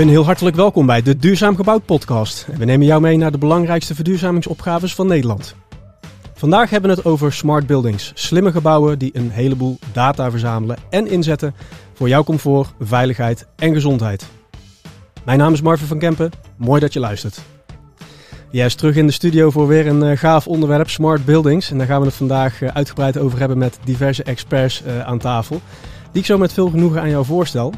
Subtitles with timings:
[0.00, 2.46] Een heel hartelijk welkom bij de Duurzaam Gebouwd podcast.
[2.56, 5.54] We nemen jou mee naar de belangrijkste verduurzamingsopgaves van Nederland.
[6.34, 11.06] Vandaag hebben we het over smart buildings, slimme gebouwen die een heleboel data verzamelen en
[11.06, 11.54] inzetten
[11.94, 14.26] voor jouw comfort, veiligheid en gezondheid.
[15.24, 17.40] Mijn naam is Marvin van Kempen, mooi dat je luistert.
[18.50, 21.70] Jij is terug in de studio voor weer een uh, gaaf onderwerp, smart buildings.
[21.70, 25.18] En daar gaan we het vandaag uh, uitgebreid over hebben met diverse experts uh, aan
[25.18, 25.60] tafel,
[26.12, 27.72] die ik zo met veel genoegen aan jou voorstel.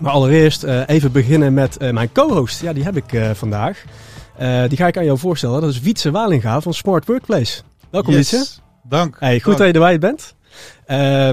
[0.00, 2.60] Maar allereerst even beginnen met mijn co-host.
[2.60, 3.84] Ja, die heb ik vandaag.
[4.68, 5.60] die ga ik aan jou voorstellen.
[5.60, 7.62] Dat is Wietse Walinga van Smart Workplace.
[7.90, 8.30] Welkom yes.
[8.30, 8.60] Wietse.
[8.82, 9.16] Dank.
[9.18, 9.58] Hey, goed Dank.
[9.58, 10.34] dat je erbij bent.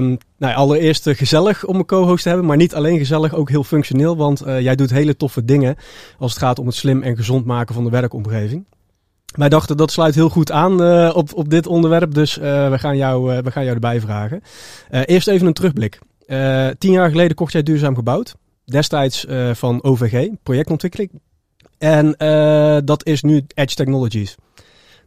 [0.02, 3.64] Um, nou, allereerst gezellig om een co-host te hebben, maar niet alleen gezellig, ook heel
[3.64, 4.16] functioneel.
[4.16, 5.76] Want jij doet hele toffe dingen
[6.18, 8.66] als het gaat om het slim en gezond maken van de werkomgeving.
[9.34, 10.72] Wij dachten dat sluit heel goed aan
[11.14, 14.42] op, op dit onderwerp, dus we, gaan jou, we gaan jou erbij vragen.
[14.90, 15.98] eerst even een terugblik.
[16.78, 18.34] tien jaar geleden kocht jij duurzaam gebouwd.
[18.70, 21.10] Destijds van OVG, projectontwikkeling.
[21.78, 22.14] En
[22.84, 24.36] dat is nu Edge Technologies.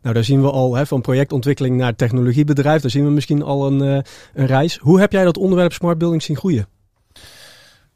[0.02, 2.82] Nou, daar zien we al hè, van projectontwikkeling naar technologiebedrijf.
[2.82, 4.02] Daar zien we misschien al een, uh,
[4.34, 4.78] een reis.
[4.78, 6.68] Hoe heb jij dat onderwerp smart building zien groeien?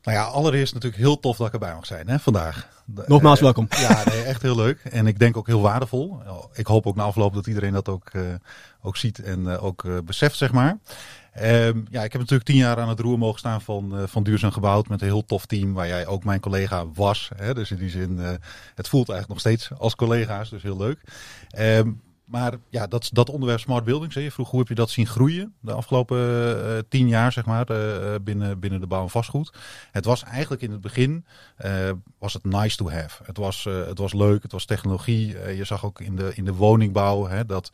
[0.02, 2.84] Nou ja, allereerst natuurlijk heel tof dat ik erbij mag zijn hè, vandaag.
[3.06, 3.68] Nogmaals welkom.
[3.70, 4.80] Ja, nee, echt heel leuk.
[4.84, 6.20] En ik denk ook heel waardevol.
[6.54, 8.22] Ik hoop ook na afloop dat iedereen dat ook, uh,
[8.82, 10.78] ook ziet en ook beseft, zeg maar.
[11.42, 14.24] Um, ja, ik heb natuurlijk tien jaar aan het roer mogen staan van, uh, van
[14.24, 17.30] Duurzaam Gebouwd met een heel tof team waar jij ook mijn collega was.
[17.36, 17.54] Hè?
[17.54, 18.30] Dus in die zin, uh,
[18.76, 21.00] het voelt eigenlijk nog steeds als collega's, dus heel leuk.
[21.58, 24.16] Um, maar ja, dat, dat onderwerp smart buildings.
[24.16, 24.22] Hè.
[24.22, 27.72] Je vroeg hoe heb je dat zien groeien de afgelopen uh, tien jaar, zeg maar,
[27.72, 29.54] uh, binnen, binnen de bouw en vastgoed.
[29.92, 31.26] Het was eigenlijk in het begin
[31.66, 31.72] uh,
[32.18, 33.24] was het nice to have.
[33.24, 35.28] Het was, het was leuk, het was technologie.
[35.56, 37.70] je zag ook in de, in de woningbouw hè, dat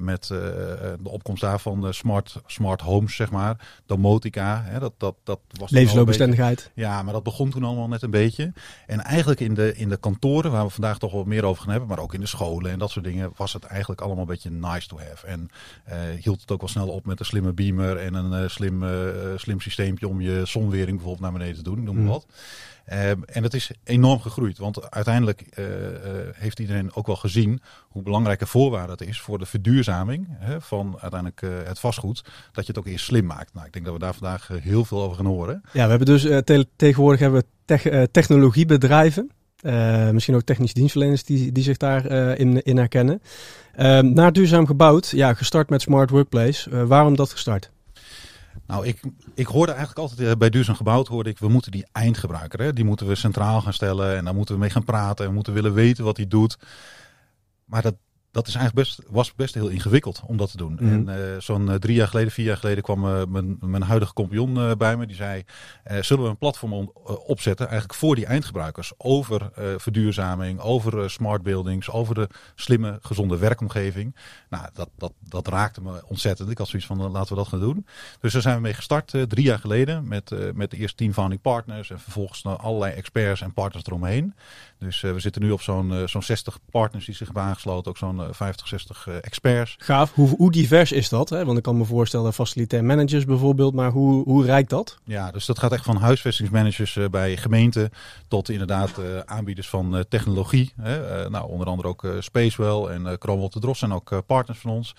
[0.00, 4.62] met de opkomst daarvan smart, smart homes, zeg maar, domotica.
[4.64, 6.70] Hè, dat, dat, dat was Levensloopbestendigheid.
[6.74, 8.52] Ja, maar dat begon toen allemaal net een beetje.
[8.86, 11.70] En eigenlijk in de, in de kantoren, waar we vandaag toch wel meer over gaan
[11.70, 14.26] hebben, maar ook in de scholen en dat soort dingen, was het eigenlijk allemaal een
[14.26, 15.26] beetje nice to have.
[15.26, 15.50] En
[15.88, 18.82] uh, hield het ook wel snel op met een slimme beamer en een uh, slim,
[18.82, 18.90] uh,
[19.36, 22.10] slim systeempje om je zonwering bijvoorbeeld naar beneden te doen, noem maar mm.
[22.10, 22.26] wat.
[22.92, 25.44] Um, en dat is enorm gegroeid, want uiteindelijk
[26.32, 30.98] heeft iedereen ook wel gezien hoe belangrijke voorwaarde het is voor de verduurzaming hè, van
[31.00, 33.54] uiteindelijk het vastgoed, dat je het ook eerst slim maakt.
[33.54, 35.62] Nou, ik denk dat we daar vandaag heel veel over gaan horen.
[35.72, 39.30] Ja, we hebben dus te tegenwoordig hebben we te technologiebedrijven.
[39.66, 43.22] Uh, misschien ook technische dienstverleners die, die zich daarin uh, in, in herkennen.
[43.78, 46.70] Uh, naar duurzaam gebouwd, ja, gestart met Smart Workplace.
[46.70, 47.70] Uh, waarom dat gestart?
[48.66, 49.00] Nou, ik,
[49.34, 52.84] ik hoorde eigenlijk altijd bij duurzaam gebouwd, hoorde ik, we moeten die eindgebruiker, hè, die
[52.84, 55.52] moeten we centraal gaan stellen en daar moeten we mee gaan praten en we moeten
[55.52, 56.58] willen weten wat hij doet.
[57.64, 57.94] Maar dat,
[58.36, 60.76] dat is eigenlijk best, was best heel ingewikkeld om dat te doen.
[60.80, 60.88] Mm.
[60.92, 64.12] En uh, zo'n uh, drie jaar geleden, vier jaar geleden kwam uh, mijn, mijn huidige
[64.12, 65.06] compagnon bij me.
[65.06, 65.44] Die zei,
[66.00, 66.92] zullen we een platform on,
[67.26, 68.92] opzetten eigenlijk voor die eindgebruikers.
[68.96, 74.16] Over verduurzaming, over smart buildings, over de slimme, gezonde werkomgeving.
[74.50, 76.50] Nou, dat, dat, dat raakte me ontzettend.
[76.50, 77.86] Ik had zoiets van, laten we dat gaan doen.
[78.20, 80.08] Dus daar zijn we mee gestart drie jaar geleden.
[80.08, 81.90] Met, met de eerste team founding partners.
[81.90, 84.34] En vervolgens allerlei experts en partners eromheen.
[84.78, 87.90] Dus we zitten nu op zo'n zo'n 60 partners die zich hebben aangesloten.
[87.90, 89.74] Ook zo'n 50, 60 uh, experts.
[89.78, 90.14] Gaaf.
[90.14, 91.28] Hoe, hoe, divers is dat?
[91.28, 91.44] Hè?
[91.44, 94.98] Want ik kan me voorstellen facilitair managers bijvoorbeeld, maar hoe, hoe rijkt dat?
[95.04, 97.90] Ja, dus dat gaat echt van huisvestingsmanagers bij gemeenten
[98.28, 100.72] tot inderdaad aanbieders van technologie.
[100.80, 101.28] Hè?
[101.28, 104.94] nou, onder andere ook Spacewell en uh, Cromwell de Dros zijn ook partners van ons.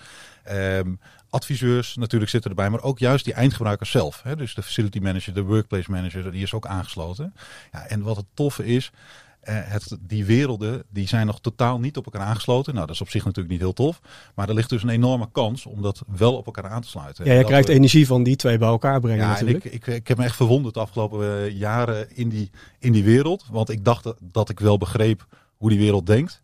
[0.52, 0.98] Um,
[1.30, 4.22] adviseurs natuurlijk zitten erbij, maar ook juist die eindgebruikers zelf.
[4.22, 4.36] Hè?
[4.36, 7.34] Dus de facility manager, de workplace manager, die is ook aangesloten.
[7.72, 8.90] Ja, en wat het toffe is,
[9.52, 12.74] het, die werelden die zijn nog totaal niet op elkaar aangesloten.
[12.74, 14.00] Nou, dat is op zich natuurlijk niet heel tof.
[14.34, 17.24] Maar er ligt dus een enorme kans om dat wel op elkaar aan te sluiten.
[17.24, 19.64] Ja, je krijgt we, energie van die twee bij elkaar brengen ja, natuurlijk.
[19.64, 23.44] Ik, ik, ik, heb me echt verwonderd de afgelopen jaren in die, in die wereld.
[23.50, 25.26] Want ik dacht dat ik wel begreep
[25.56, 26.40] hoe die wereld denkt.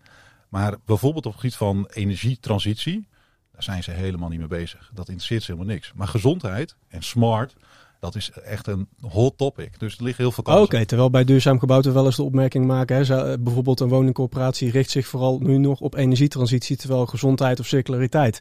[0.48, 3.08] Maar bijvoorbeeld op het gebied van energietransitie,
[3.52, 4.90] daar zijn ze helemaal niet mee bezig.
[4.94, 5.92] Dat interesseert ze helemaal niks.
[5.94, 7.54] Maar gezondheid en smart,
[8.04, 9.78] dat is echt een hot topic.
[9.78, 10.62] Dus er liggen heel veel kansen.
[10.62, 12.96] Oké, okay, terwijl bij duurzaam gebouwd we wel eens de opmerking maken.
[12.96, 17.66] Hè, zou, bijvoorbeeld een woningcorporatie richt zich vooral nu nog op energietransitie, terwijl gezondheid of
[17.66, 18.40] circulariteit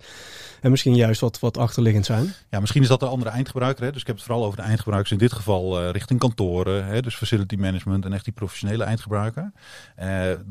[0.63, 2.33] en misschien juist wat, wat achterliggend zijn.
[2.50, 3.83] Ja, misschien is dat de andere eindgebruiker.
[3.83, 3.92] Hè?
[3.92, 6.86] Dus ik heb het vooral over de eindgebruikers in dit geval uh, richting kantoren.
[6.86, 7.01] Hè?
[7.01, 9.51] Dus facility management en echt die professionele eindgebruiker.
[10.00, 10.06] Uh,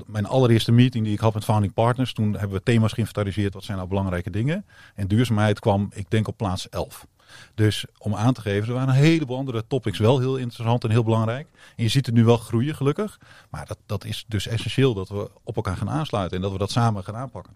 [0.06, 3.54] mijn allereerste meeting die ik had met founding partners, toen hebben we thema's geïnventariseerd.
[3.54, 4.64] Wat zijn nou belangrijke dingen?
[4.94, 7.06] En duurzaamheid kwam, ik denk, op plaats 11.
[7.54, 10.90] Dus om aan te geven, er waren een heleboel andere topics wel heel interessant en
[10.90, 11.46] heel belangrijk.
[11.76, 13.18] En je ziet het nu wel groeien, gelukkig.
[13.50, 16.58] Maar dat, dat is dus essentieel dat we op elkaar gaan aansluiten en dat we
[16.58, 17.52] dat samen gaan aanpakken.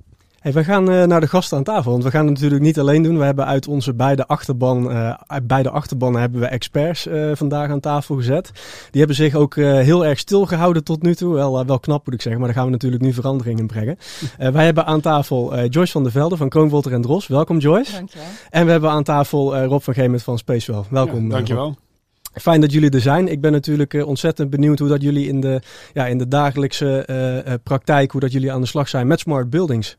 [0.47, 2.79] Hey, we gaan uh, naar de gasten aan tafel, want we gaan het natuurlijk niet
[2.79, 3.19] alleen doen.
[3.19, 7.81] We hebben uit onze beide, achterban, uh, beide achterbannen hebben we experts uh, vandaag aan
[7.81, 8.51] tafel gezet.
[8.91, 11.35] Die hebben zich ook heel erg stilgehouden tot nu toe.
[11.35, 13.99] Wel, wel knap moet ik zeggen, maar daar gaan we natuurlijk nu verandering in brengen.
[14.53, 17.27] wij hebben aan tafel Joyce van der Velde van Kroonwolter en Dros.
[17.27, 17.93] Welkom Joyce.
[17.93, 18.27] Dankjewel.
[18.51, 20.83] En we hebben aan tafel Rob van Geemet van Spacewell.
[20.91, 21.25] Welkom.
[21.25, 21.77] Ja, dankjewel.
[22.33, 23.29] Fijn dat jullie er zijn.
[23.29, 25.61] Ik ben natuurlijk uh, ontzettend benieuwd hoe dat jullie in de,
[25.93, 27.09] ja, in de dagelijkse
[27.47, 29.97] uh, praktijk, hoe dat jullie aan de slag zijn met smart buildings.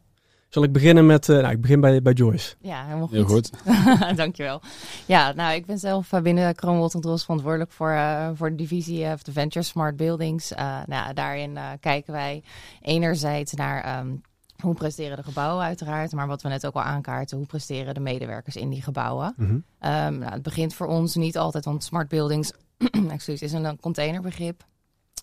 [0.58, 2.56] Zal ik beginnen met, nou, ik begin bij, bij Joyce.
[2.62, 3.16] Ja, helemaal goed.
[3.16, 3.52] Heel goed.
[4.18, 4.62] Dankjewel.
[5.06, 8.00] Ja, nou, ik ben zelf binnen Kroonwold en Dros verantwoordelijk voor,
[8.34, 10.52] voor de divisie of de Venture Smart Buildings.
[10.86, 12.44] nou, daarin kijken wij
[12.82, 14.22] enerzijds naar um,
[14.62, 18.00] hoe presteren de gebouwen uiteraard, maar wat we net ook al aankaarten, hoe presteren de
[18.00, 19.34] medewerkers in die gebouwen.
[19.38, 19.64] Mm -hmm.
[19.92, 22.52] um, nou, het begint voor ons niet altijd, want smart buildings
[23.10, 24.64] excuus, is een containerbegrip.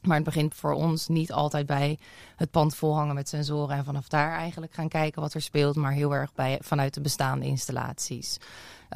[0.07, 1.99] Maar het begint voor ons niet altijd bij
[2.37, 5.93] het pand volhangen met sensoren en vanaf daar eigenlijk gaan kijken wat er speelt, maar
[5.93, 8.39] heel erg bij, vanuit de bestaande installaties.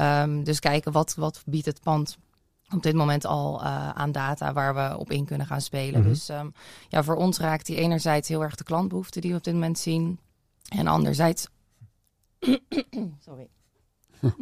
[0.00, 2.18] Um, dus kijken wat, wat biedt het pand
[2.74, 5.98] op dit moment al uh, aan data waar we op in kunnen gaan spelen.
[5.98, 6.12] Mm -hmm.
[6.12, 6.52] Dus um,
[6.88, 9.78] ja, voor ons raakt die enerzijds heel erg de klantbehoeften die we op dit moment
[9.78, 10.18] zien.
[10.68, 11.48] En anderzijds.
[13.26, 13.48] Sorry.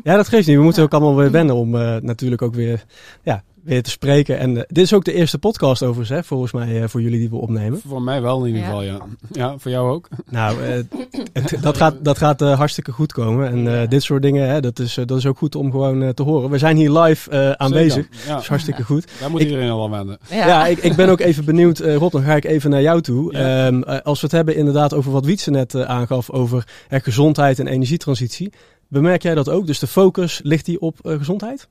[0.02, 0.56] Ja, dat geeft niet.
[0.56, 2.84] We moeten ook allemaal weer wennen om uh, natuurlijk ook weer
[3.22, 4.38] ja, weer te spreken.
[4.38, 7.18] En uh, dit is ook de eerste podcast overigens, hè, volgens mij, uh, voor jullie
[7.18, 7.80] die we opnemen.
[7.86, 8.98] Voor mij wel in ieder geval, ja.
[9.32, 10.08] Ja, voor jou ook.
[10.30, 10.82] Nou, uh,
[11.60, 13.48] dat gaat, dat gaat hartstikke goed komen.
[13.48, 13.86] En ja.
[13.86, 16.50] dit soort dingen, hè, dat, is, dat is ook goed om gewoon te horen.
[16.50, 18.08] We zijn hier live aanwezig.
[18.26, 18.32] Ja.
[18.32, 19.08] Dat is hartstikke goed.
[19.20, 20.18] Daar moet ik, iedereen al wel wennen.
[20.30, 21.78] Ja, ja ik, ik ben ook even benieuwd.
[21.78, 23.38] Rob, dan ga ik even naar jou toe.
[23.38, 28.52] Um, als we het hebben inderdaad over wat Wietse net aangaf over gezondheid en energietransitie.
[28.88, 29.66] Bemerk jij dat ook?
[29.66, 31.68] Dus de focus ligt die op gezondheid?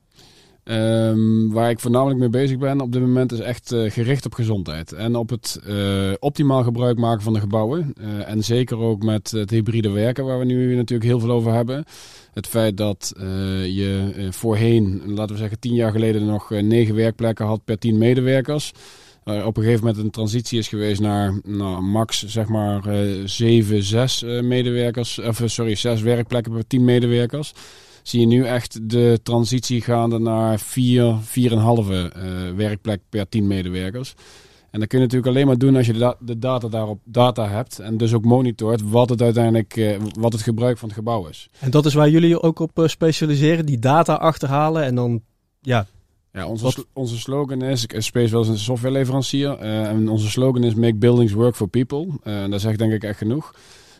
[0.64, 4.34] Um, waar ik voornamelijk mee bezig ben op dit moment is echt uh, gericht op
[4.34, 4.92] gezondheid.
[4.92, 7.94] En op het uh, optimaal gebruik maken van de gebouwen.
[8.26, 11.84] En zeker ook met het hybride werken, waar we nu natuurlijk heel veel over hebben.
[12.32, 13.12] Het feit dat
[13.64, 18.72] je voorheen, laten we zeggen tien jaar geleden, nog negen werkplekken had per tien medewerkers.
[19.26, 22.82] Op een gegeven moment een transitie is geweest naar nou, max zeg maar
[23.24, 25.18] zeven, zes medewerkers.
[25.18, 27.52] Of sorry, zes werkplekken per tien medewerkers
[28.08, 32.12] zie je nu echt de transitie gaande naar 4, 4,5 uh,
[32.56, 34.14] werkplek per 10 medewerkers.
[34.70, 37.00] En dat kun je natuurlijk alleen maar doen als je de, da de data daarop
[37.04, 41.26] data hebt en dus ook monitort wat het uiteindelijk wat het gebruik van het gebouw
[41.26, 41.48] is.
[41.58, 45.22] En dat is waar jullie ook op specialiseren, die data achterhalen en dan
[45.60, 45.86] ja.
[46.36, 50.64] Ja, onze, sl onze slogan is, Space wel is een softwareleverancier uh, en onze slogan
[50.64, 52.08] is Make Buildings Work for People.
[52.22, 53.54] en dat zegt denk ik echt genoeg.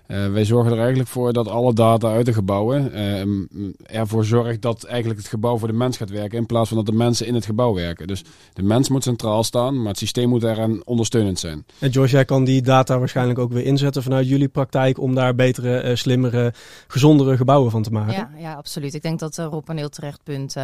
[0.06, 4.62] Uh, wij zorgen er eigenlijk voor dat alle data uit de gebouwen uh, ervoor zorgt
[4.62, 7.27] dat eigenlijk het gebouw voor de mens gaat werken in plaats van dat de mensen
[7.27, 8.06] in het gebouw werken.
[8.06, 11.67] Dus de mens moet centraal staan, maar het systeem moet eraan ondersteunend zijn.
[11.79, 15.35] En George, jij kan die data waarschijnlijk ook weer inzetten vanuit jullie praktijk om daar
[15.35, 16.53] betere, uh, slimmere,
[16.87, 18.12] gezondere gebouwen van te maken.
[18.12, 18.94] Ja, ja absoluut.
[18.94, 20.56] Ik denk dat Rob een heel terecht punt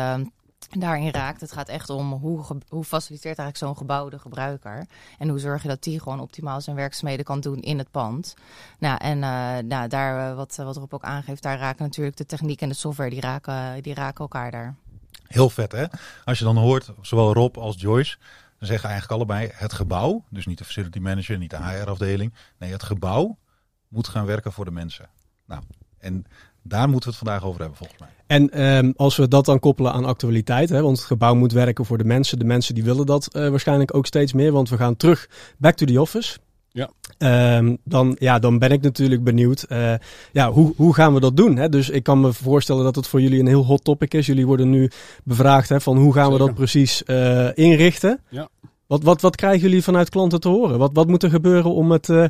[0.70, 1.40] daarin raakt.
[1.40, 4.86] Het gaat echt om hoe, hoe faciliteert eigenlijk zo'n gebouw de gebruiker.
[5.18, 8.34] En hoe zorg je dat die gewoon optimaal zijn werkzaamheden kan doen in het pand.
[8.78, 12.26] Nou, en uh, nou, daar, uh, wat, wat Rob ook aangeeft, daar raken natuurlijk de
[12.26, 14.74] techniek en de software, die raken, die raken elkaar daar.
[15.26, 15.84] Heel vet hè?
[16.24, 18.16] Als je dan hoort, zowel Rob als Joyce,
[18.58, 22.34] dan zeggen eigenlijk allebei het gebouw, dus niet de facility manager, niet de HR-afdeling.
[22.58, 23.38] Nee, het gebouw
[23.88, 25.08] moet gaan werken voor de mensen.
[25.46, 25.62] Nou,
[25.98, 26.24] en
[26.62, 28.10] daar moeten we het vandaag over hebben volgens mij.
[28.32, 31.84] En um, als we dat dan koppelen aan actualiteit, hè, want het gebouw moet werken
[31.84, 32.38] voor de mensen.
[32.38, 35.74] De mensen die willen dat uh, waarschijnlijk ook steeds meer, want we gaan terug back
[35.74, 36.38] to the office.
[36.68, 36.90] Ja.
[37.56, 39.66] Um, dan, ja, dan ben ik natuurlijk benieuwd.
[39.68, 39.94] Uh,
[40.32, 41.56] ja, hoe, hoe gaan we dat doen?
[41.56, 41.68] Hè?
[41.68, 44.26] Dus ik kan me voorstellen dat het voor jullie een heel hot topic is.
[44.26, 44.90] Jullie worden nu
[45.24, 46.38] bevraagd hè, van hoe gaan Zeker.
[46.38, 48.20] we dat precies uh, inrichten.
[48.28, 48.48] Ja.
[48.92, 50.78] Wat, wat, wat krijgen jullie vanuit klanten te horen?
[50.78, 52.24] Wat, wat moet er gebeuren om het uh,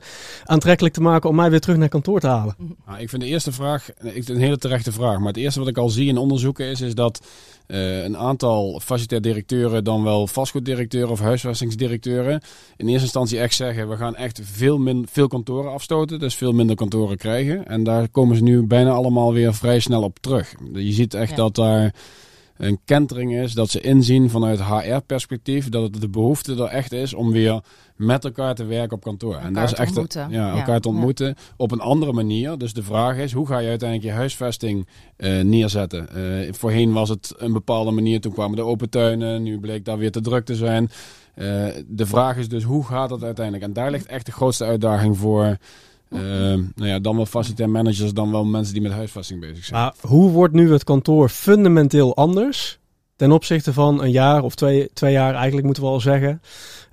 [0.44, 2.56] aantrekkelijk te maken om mij weer terug naar kantoor te halen?
[2.86, 5.18] Nou, ik vind de eerste vraag een hele terechte vraag.
[5.18, 7.26] Maar het eerste wat ik al zie in onderzoeken is, is dat
[7.66, 12.40] uh, een aantal facilitair directeuren, dan wel vastgoeddirecteuren of huisvestingsdirecteuren,
[12.76, 16.52] in eerste instantie echt zeggen: we gaan echt veel, min, veel kantoren afstoten, dus veel
[16.52, 17.66] minder kantoren krijgen.
[17.66, 20.54] En daar komen ze nu bijna allemaal weer vrij snel op terug.
[20.72, 21.36] Je ziet echt ja.
[21.36, 21.94] dat daar
[22.62, 27.14] een kentering is dat ze inzien vanuit HR-perspectief dat het de behoefte er echt is
[27.14, 27.60] om weer
[27.96, 29.32] met elkaar te werken op kantoor.
[29.32, 30.30] Elkaar en dat is echt ontmoeten.
[30.30, 32.58] ja, elkaar ja, te ontmoeten op een andere manier.
[32.58, 36.08] Dus de vraag is, hoe ga je uiteindelijk je huisvesting uh, neerzetten?
[36.16, 39.98] Uh, voorheen was het een bepaalde manier, toen kwamen de open tuinen, nu bleek daar
[39.98, 40.90] weer te druk te zijn.
[41.36, 43.64] Uh, de vraag is dus, hoe gaat dat uiteindelijk?
[43.64, 45.56] En daar ligt echt de grootste uitdaging voor
[46.12, 46.20] uh,
[46.74, 49.80] nou ja, dan wel facilitair managers, dan wel mensen die met huisvesting bezig zijn.
[49.80, 52.78] Maar hoe wordt nu het kantoor fundamenteel anders
[53.16, 56.42] ten opzichte van een jaar of twee, twee jaar, eigenlijk moeten we al zeggen,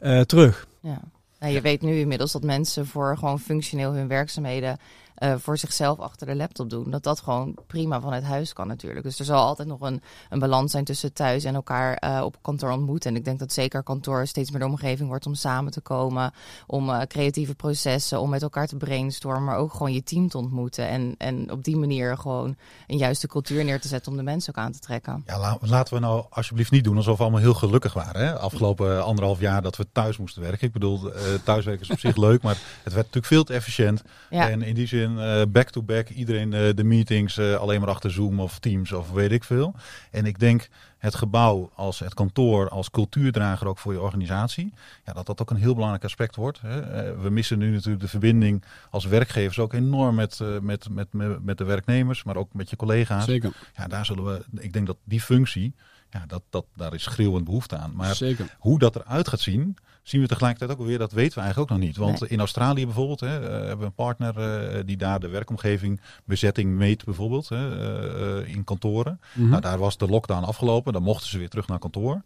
[0.02, 0.68] uh, terug?
[0.82, 1.02] Ja.
[1.40, 4.78] Nou, je weet nu inmiddels dat mensen voor gewoon functioneel hun werkzaamheden
[5.20, 6.90] uh, voor zichzelf achter de laptop doen.
[6.90, 9.06] Dat dat gewoon prima vanuit huis kan natuurlijk.
[9.06, 12.38] Dus er zal altijd nog een, een balans zijn tussen thuis en elkaar uh, op
[12.42, 13.10] kantoor ontmoeten.
[13.10, 16.34] En ik denk dat zeker kantoor steeds meer de omgeving wordt om samen te komen,
[16.68, 20.38] om uh, creatieve processen, om met elkaar te brainstormen, maar ook gewoon je team te
[20.38, 20.88] ontmoeten.
[20.88, 22.56] En, en op die manier gewoon
[22.88, 25.24] een juiste cultuur neer te zetten om de mensen ook aan te trekken.
[25.26, 28.26] Ja, laten we nou alsjeblieft niet doen alsof we allemaal heel gelukkig waren.
[28.26, 28.40] Hè?
[28.40, 30.68] Afgelopen anderhalf jaar dat we thuis moesten werken.
[30.68, 31.12] Ik bedoel,
[31.44, 34.02] thuiswerken is op zich leuk, maar het werd natuurlijk veel te efficiënt.
[34.30, 34.50] Ja.
[34.50, 35.09] En in die zin
[35.52, 39.74] back-to-back, iedereen de meetings alleen maar achter Zoom of Teams of weet ik veel.
[40.12, 44.74] En ik denk het gebouw als het kantoor, als cultuurdrager ook voor je organisatie.
[45.06, 46.62] Ja, dat dat ook een heel belangrijk aspect wordt.
[46.62, 46.82] Hè.
[46.82, 51.08] Eh, we missen nu natuurlijk de verbinding als werkgevers ook enorm met, met, met,
[51.44, 53.26] met de werknemers, maar ook met je collega's.
[53.26, 53.52] Zeker.
[53.76, 55.74] Ja, daar zullen we, ik denk dat die functie,
[56.10, 57.96] ja, dat, dat, daar is schreeuwend behoefte aan.
[57.96, 58.56] Maar Zeker.
[58.60, 59.78] hoe dat eruit gaat zien,
[60.10, 61.98] zien we tegelijkertijd ook weer, dat weten we eigenlijk ook nog niet.
[61.98, 66.02] Want in Australië bijvoorbeeld hè, uh, hebben we een partner uh, die daar de werkomgeving
[66.26, 69.20] bezetting meet bijvoorbeeld hè, uh, in kantoren.
[69.34, 72.22] Mm Nou, daar was de lockdown afgelopen, dan mochten ze weer terug naar kantoor.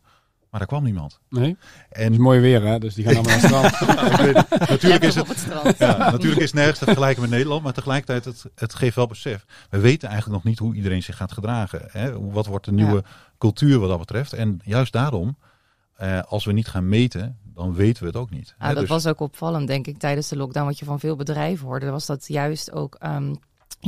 [0.54, 1.20] Maar daar kwam niemand.
[1.30, 1.58] Nee.
[1.90, 2.80] En het is mooi weer, hè?
[2.80, 4.60] Dus die gaan allemaal naar het strand.
[4.70, 8.26] natuurlijk, is het, het ja, natuurlijk is het nergens te vergelijken met Nederland, maar tegelijkertijd
[8.26, 9.46] het, het geeft wel besef.
[9.70, 11.82] We weten eigenlijk nog niet hoe iedereen zich gaat gedragen.
[11.88, 12.32] Hè?
[12.32, 13.04] Wat wordt de nieuwe
[13.38, 14.34] cultuur wat dat betreft?
[14.34, 15.38] En juist daarom,
[15.96, 18.56] eh, als we niet gaan meten, dan weten we het ook niet.
[18.60, 20.66] Ja, dat dus- was ook opvallend, denk ik, tijdens de lockdown.
[20.66, 23.36] Wat je van veel bedrijven hoorde, was dat juist ook um,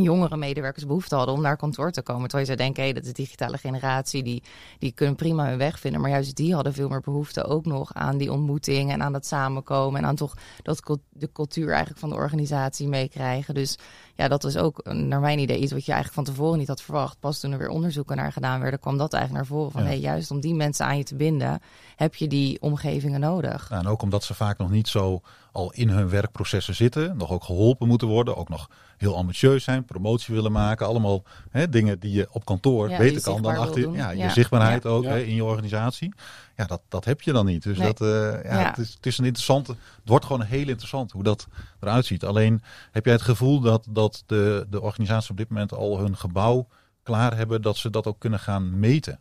[0.04, 2.30] jongere medewerkers behoefte hadden om naar kantoor te komen.
[2.30, 4.44] Terwijl je zou denken, hé, dat is de digitale generatie, die,
[4.80, 6.02] die kunnen prima hun weg vinden.
[6.02, 9.26] Maar juist die hadden veel meer behoefte ook nog aan die ontmoeting en aan dat
[9.26, 10.02] samenkomen.
[10.02, 13.54] En aan toch dat de cultuur eigenlijk van de organisatie meekrijgen.
[13.54, 13.78] Dus
[14.16, 16.82] ja, dat was ook naar mijn idee iets wat je eigenlijk van tevoren niet had
[16.82, 17.20] verwacht.
[17.20, 19.72] Pas toen er weer onderzoeken naar gedaan werden, kwam dat eigenlijk naar voren.
[19.72, 21.62] Van hey, juist om die mensen aan je te binden,
[21.96, 23.70] heb je die omgevingen nodig.
[23.70, 25.22] en ook omdat ze vaak nog niet zo
[25.52, 29.86] al in hun werkprocessen zitten, nog ook geholpen moeten worden, ook nog heel ambitieus zijn,
[29.86, 33.92] promotie willen maken, allemaal hè, dingen die je op kantoor ja, weten kan dan achter
[33.92, 36.14] ja, je zichtbaarheid ook hè, in je organisatie.
[36.56, 37.64] Ja, dat, dat heb je dan niet.
[37.64, 38.08] Dus dat, uh,
[38.44, 41.48] ja, Het, is, het is een interessante, het wordt gewoon heel interessant hoe dat
[41.80, 42.24] eruit ziet.
[42.24, 42.62] Alleen
[42.92, 46.68] heb jij het gevoel dat, dat de, de organisaties op dit moment al hun gebouw
[47.04, 49.20] klaar hebben, dat ze dat ook kunnen gaan meten?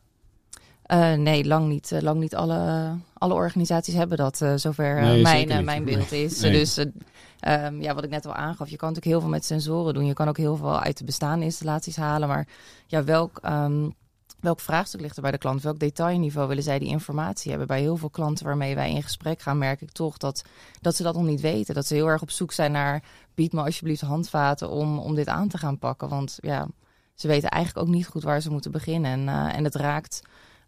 [0.87, 1.91] Uh, nee, lang niet.
[1.91, 6.41] Uh, lang niet alle, alle organisaties hebben dat, uh, zover mijn, mijn beeld is.
[6.41, 6.53] Nee.
[6.53, 9.95] Dus um, ja, wat ik net al aangaf, je kan natuurlijk heel veel met sensoren
[9.95, 10.07] doen.
[10.07, 12.29] Je kan ook heel veel uit de bestaande installaties halen.
[12.29, 12.47] Maar
[12.87, 13.95] ja, welk, um,
[14.41, 15.63] welk vraagstuk ligt er bij de klant?
[15.63, 17.69] Welk detailniveau willen zij die informatie hebben?
[17.69, 20.45] Bij heel veel klanten waarmee wij in gesprek gaan, merk ik toch dat,
[20.81, 21.75] dat ze dat nog niet weten.
[21.75, 23.03] Dat ze heel erg op zoek zijn naar,
[23.35, 26.09] bied me alsjeblieft handvaten om, om dit aan te gaan pakken.
[26.09, 26.67] Want ja,
[27.15, 29.29] ze weten eigenlijk ook niet goed waar ze moeten beginnen.
[29.29, 30.23] En, en het raakt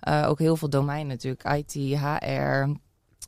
[0.09, 1.45] uh, ook heel veel domeinen natuurlijk.
[1.45, 2.69] IT, HR,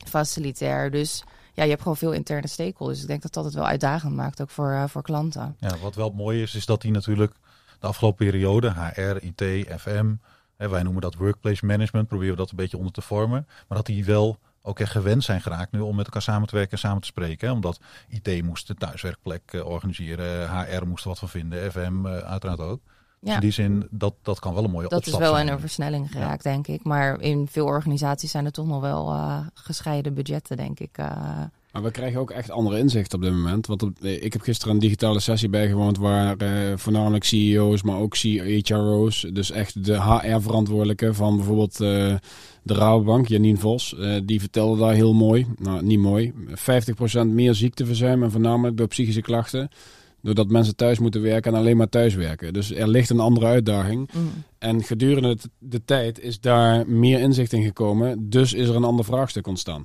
[0.07, 0.91] facilitair.
[0.91, 2.99] Dus ja, je hebt gewoon veel interne stakeholders.
[2.99, 5.57] Dus ik denk dat dat het wel uitdagend maakt, ook voor, uh, voor klanten.
[5.59, 7.33] Ja, wat wel mooi is, is dat die natuurlijk
[7.81, 10.15] de afgelopen periode, HR, IT, FM,
[10.57, 13.47] hè, wij noemen dat workplace management, proberen we dat een beetje onder te vormen.
[13.69, 16.55] Maar dat die wel ook echt gewend zijn geraakt nu om met elkaar samen te
[16.55, 17.49] werken en samen te spreken.
[17.49, 17.55] Hè?
[17.55, 22.61] Omdat IT moest de thuiswerkplek uh, organiseren, HR moest er wat van vinden, FM uiteraard
[22.61, 22.81] ook.
[23.21, 23.35] Ja.
[23.35, 25.61] in die zin, dat, dat kan wel een mooie dat Dat is wel in een
[25.61, 26.85] versnelling geraakt, denk ik.
[26.85, 30.99] Maar in veel organisaties zijn er toch nog wel uh, gescheiden budgetten, denk ik.
[30.99, 31.07] Uh.
[31.73, 33.67] Maar we krijgen ook echt andere inzicht op dit moment.
[33.67, 37.99] Want op, eh, ik heb gisteren een digitale sessie bijgewoond waar uh, voornamelijk CEO's, maar
[37.99, 42.21] ook HRO's, dus echt de HR-verantwoordelijke van bijvoorbeeld de
[42.65, 48.31] Rabobank, Janine Vos, die vertelde daar heel mooi, nou niet mooi, 50% meer ziekteverzuim en
[48.31, 49.71] voornamelijk door psychische klachten.
[50.23, 52.53] Doordat mensen thuis moeten werken en alleen maar thuis werken.
[52.53, 54.11] Dus er ligt een andere uitdaging.
[54.15, 54.31] Mm.
[54.59, 58.31] En gedurende de tijd is daar meer inzicht in gekomen.
[58.31, 59.85] Dus is er een ander vraagstuk ontstaan.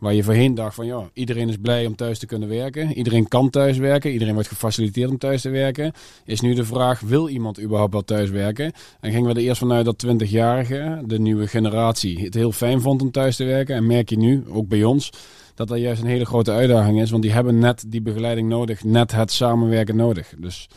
[0.00, 2.92] Waar je voorheen dacht van ja, iedereen is blij om thuis te kunnen werken.
[2.92, 4.12] Iedereen kan thuis werken.
[4.12, 5.92] Iedereen wordt gefaciliteerd om thuis te werken.
[6.24, 8.72] Is nu de vraag, wil iemand überhaupt wel thuis werken?
[9.00, 13.02] En gingen we er eerst vanuit dat 20-jarigen, de nieuwe generatie, het heel fijn vond
[13.02, 13.76] om thuis te werken.
[13.76, 15.12] En merk je nu, ook bij ons,
[15.60, 17.10] dat dat juist een hele grote uitdaging is.
[17.10, 20.34] Want die hebben net die begeleiding nodig, net het samenwerken nodig.
[20.38, 20.68] Dus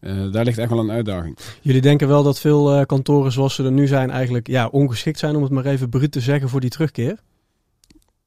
[0.00, 1.38] uh, daar ligt echt wel een uitdaging.
[1.60, 5.18] Jullie denken wel dat veel uh, kantoren zoals ze er nu zijn eigenlijk ja, ongeschikt
[5.18, 7.18] zijn, om het maar even bruut te zeggen, voor die terugkeer?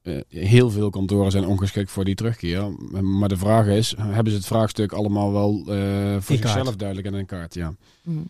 [0.02, 2.70] Uh, heel veel kantoren zijn ongeschikt voor die terugkeer.
[3.02, 5.62] Maar de vraag is, hebben ze het vraagstuk allemaal wel
[6.20, 7.54] voor zichzelf duidelijk in een kaart?
[7.54, 7.74] Ja.
[8.02, 8.28] Mm.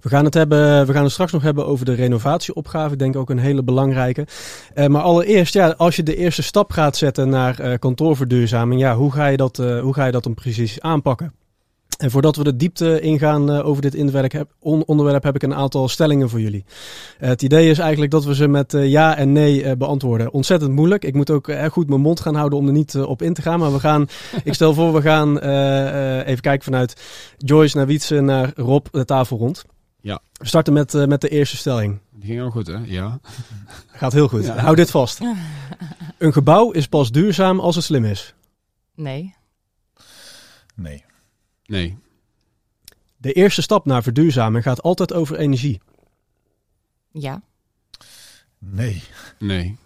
[0.00, 2.92] We gaan, het hebben, we gaan het straks nog hebben over de renovatieopgave.
[2.92, 4.26] Ik denk ook een hele belangrijke.
[4.74, 8.94] Uh, maar allereerst, ja, als je de eerste stap gaat zetten naar uh, kantoorverduurzaming, ja,
[8.94, 11.32] hoe, ga je dat, uh, hoe ga je dat dan precies aanpakken?
[11.98, 13.94] En voordat we de diepte ingaan uh, over dit
[14.62, 16.64] onderwerp heb, ik een aantal stellingen voor jullie.
[17.20, 20.32] Uh, het idee is eigenlijk dat we ze met uh, ja en nee beantwoorden.
[20.32, 21.04] Ontzettend moeilijk.
[21.04, 23.42] Ik moet ook erg goed mijn mond gaan houden om er niet op in te
[23.42, 23.58] gaan.
[23.58, 24.08] Maar we gaan,
[24.44, 25.38] ik stel voor, we gaan
[26.24, 27.02] even kijken vanuit
[27.38, 29.64] Joyce naar Wietse naar Rob de tafel rond.
[30.00, 30.20] Ja.
[30.32, 31.98] We starten met, met de eerste stelling.
[32.10, 32.78] Die ging al goed, hè?
[32.84, 33.20] Ja.
[33.86, 34.44] Gaat heel goed.
[34.44, 34.56] Ja.
[34.56, 35.20] Hou dit vast.
[36.18, 38.34] Een gebouw is pas duurzaam als het slim is.
[38.94, 39.34] Nee.
[40.74, 41.04] Nee.
[41.66, 41.96] Nee.
[43.16, 45.80] De eerste stap naar verduurzamen gaat altijd over energie.
[47.10, 47.42] Ja.
[48.58, 49.02] Nee.
[49.38, 49.76] Nee.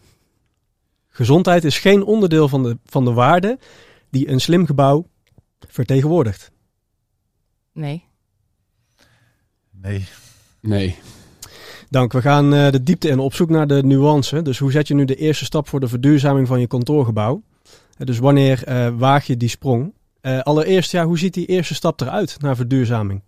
[1.08, 3.58] Gezondheid is geen onderdeel van de, van de waarde
[4.10, 5.06] die een slim gebouw
[5.68, 6.50] vertegenwoordigt.
[7.72, 8.04] Nee.
[9.70, 10.04] Nee.
[10.60, 10.96] Nee.
[11.90, 12.12] Dank.
[12.12, 14.42] We gaan uh, de diepte in op zoek naar de nuance.
[14.42, 17.42] Dus hoe zet je nu de eerste stap voor de verduurzaming van je kantoorgebouw?
[17.64, 19.92] Uh, dus wanneer uh, waag je die sprong?
[20.20, 23.22] Allereerst, ja, hoe ziet die eerste stap eruit naar verduurzaming?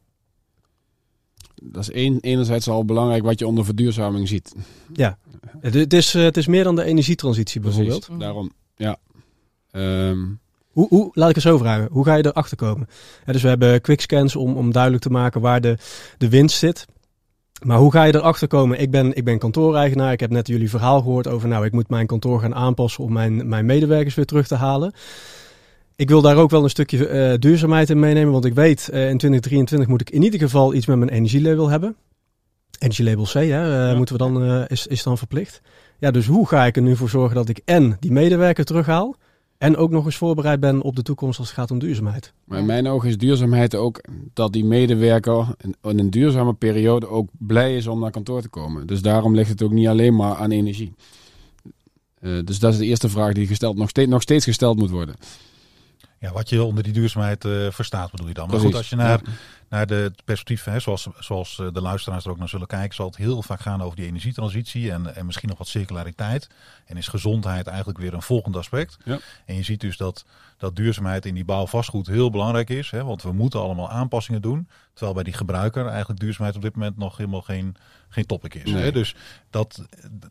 [1.63, 4.55] Dat is een, enerzijds al belangrijk wat je onder verduurzaming ziet.
[4.93, 5.19] Ja,
[5.61, 8.05] het, het is, het is meer dan de energietransitie bijvoorbeeld.
[8.05, 8.97] Precies, daarom, ja.
[9.73, 11.89] Um, hoe, hoe, laat ik het zo vragen.
[11.91, 12.89] Hoe ga je erachter komen?
[13.27, 15.77] Ja, dus we hebben quickscans om, om duidelijk te maken waar de,
[16.19, 16.87] de winst zit.
[17.65, 18.81] Maar hoe ga je erachter komen?
[18.81, 20.13] Ik ben, ik ben kantooreigenaar.
[20.13, 23.13] Ik heb net jullie verhaal gehoord over, nou, ik moet mijn kantoor gaan aanpassen om
[23.13, 24.93] mijn, mijn medewerkers weer terug te halen.
[26.01, 29.09] Ik wil daar ook wel een stukje uh, duurzaamheid in meenemen, want ik weet, uh,
[29.09, 31.97] in 2023 moet ik in ieder geval iets met mijn energielabel hebben.
[32.79, 33.97] Energielabel C, hè, ja.
[33.97, 35.61] moeten we dan, is, is dan verplicht.
[35.99, 39.17] Ja, dus hoe ga ik er nu voor zorgen dat ik en die medewerker terughaal,
[39.59, 42.33] en ook nog eens voorbereid ben op de toekomst als het gaat om duurzaamheid.
[42.45, 44.01] Maar in mijn ogen is duurzaamheid ook
[44.33, 45.47] dat die medewerker
[45.83, 48.87] in een duurzame periode ook blij is om naar kantoor te komen.
[48.87, 50.93] Dus daarom ligt het ook niet alleen maar aan energie.
[52.21, 54.91] Uh, dus dat is de eerste vraag die gesteld, nog, steeds, nog steeds gesteld moet
[54.91, 55.15] worden.
[56.21, 58.49] Ja, wat je onder die duurzaamheid uh, verstaat, bedoel je dan.
[58.49, 58.71] Maar Precies.
[58.71, 59.21] goed, als je naar,
[59.69, 63.17] naar de perspectief, hè, zoals, zoals de luisteraars er ook naar zullen kijken, zal het
[63.17, 66.51] heel vaak gaan over die energietransitie en, en misschien nog wat circulariteit.
[66.87, 68.99] En is gezondheid eigenlijk weer een volgend aspect.
[69.05, 69.19] Ja.
[69.45, 70.25] En je ziet dus dat,
[70.57, 72.91] dat duurzaamheid in die bouwvastgoed heel belangrijk is.
[72.91, 74.69] Hè, want we moeten allemaal aanpassingen doen.
[75.01, 77.77] Terwijl bij die gebruiker eigenlijk duurzaamheid op dit moment nog helemaal geen,
[78.09, 78.71] geen topic is.
[78.71, 78.83] Nee.
[78.83, 78.93] Hè?
[78.93, 79.15] Dus
[79.51, 79.83] dat,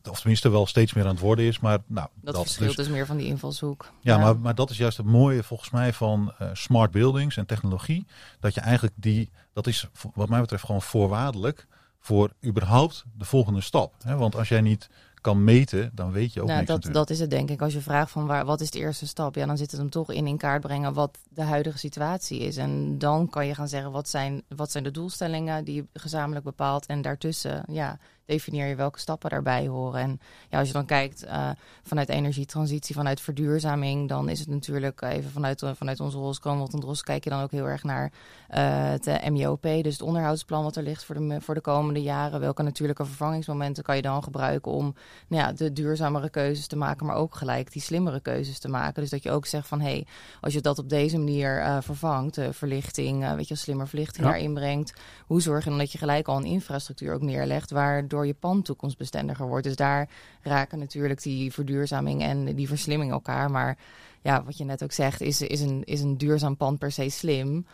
[0.09, 1.59] of tenminste wel steeds meer aan het worden is.
[1.59, 3.91] Maar nou, dat, dat verschilt dus, dus meer van die invalshoek.
[4.01, 7.37] Ja, ja, Maar, maar dat is juist het mooie volgens mij van uh, smart buildings
[7.37, 8.05] en technologie.
[8.39, 11.67] Dat je eigenlijk die, dat is wat mij betreft gewoon voorwaardelijk
[11.99, 13.93] voor überhaupt de volgende stap.
[14.03, 14.15] Hè?
[14.15, 14.89] Want als jij niet
[15.21, 17.07] kan meten, dan weet je ook nou, niks dat, natuurlijk.
[17.07, 17.61] dat is het denk ik.
[17.61, 19.35] Als je vraagt van waar, wat is de eerste stap?
[19.35, 22.57] Ja, dan zit het hem toch in in kaart brengen wat de huidige situatie is.
[22.57, 26.45] En dan kan je gaan zeggen wat zijn, wat zijn de doelstellingen die je gezamenlijk
[26.45, 26.85] bepaalt.
[26.85, 30.01] En daartussen, ja, definieer je welke stappen daarbij horen.
[30.01, 31.49] En ja, als je dan kijkt uh,
[31.83, 36.39] vanuit energietransitie, vanuit verduurzaming, dan is het natuurlijk even vanuit, uh, vanuit onze rol als
[36.73, 38.11] en Dros kijk je dan ook heel erg naar
[38.55, 42.39] uh, het MIOP, dus het onderhoudsplan wat er ligt voor de, voor de komende jaren.
[42.39, 44.95] Welke natuurlijke vervangingsmomenten kan je dan gebruiken om
[45.27, 49.01] nou ja, de duurzamere keuzes te maken, maar ook gelijk die slimmere keuzes te maken.
[49.01, 50.07] Dus dat je ook zegt van hé, hey,
[50.41, 54.31] als je dat op deze manier vervangt, verlichting, weet je, slimmer verlichting ja.
[54.31, 54.93] daarin brengt,
[55.25, 58.65] hoe zorg je dan dat je gelijk al een infrastructuur ook neerlegt, waardoor je pand
[58.65, 59.63] toekomstbestendiger wordt.
[59.63, 60.09] Dus daar
[60.41, 63.51] raken natuurlijk die verduurzaming en die verslimming elkaar.
[63.51, 63.77] Maar
[64.21, 67.09] ja, wat je net ook zegt, is, is, een, is een duurzaam pand per se
[67.09, 67.65] slim?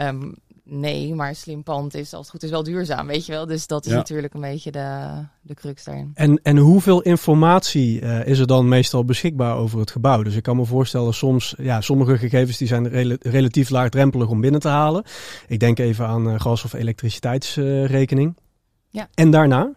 [0.00, 3.32] Um, nee, maar een slim pand is als het goed is wel duurzaam, weet je
[3.32, 3.46] wel.
[3.46, 3.96] Dus dat is ja.
[3.96, 6.10] natuurlijk een beetje de, de crux daarin.
[6.14, 10.22] En, en hoeveel informatie uh, is er dan meestal beschikbaar over het gebouw?
[10.22, 14.40] Dus ik kan me voorstellen, soms, ja, sommige gegevens die zijn rel relatief laagdrempelig om
[14.40, 15.04] binnen te halen.
[15.46, 18.28] Ik denk even aan uh, gas- of elektriciteitsrekening.
[18.28, 18.42] Uh,
[18.90, 19.08] ja.
[19.14, 19.72] En daarna?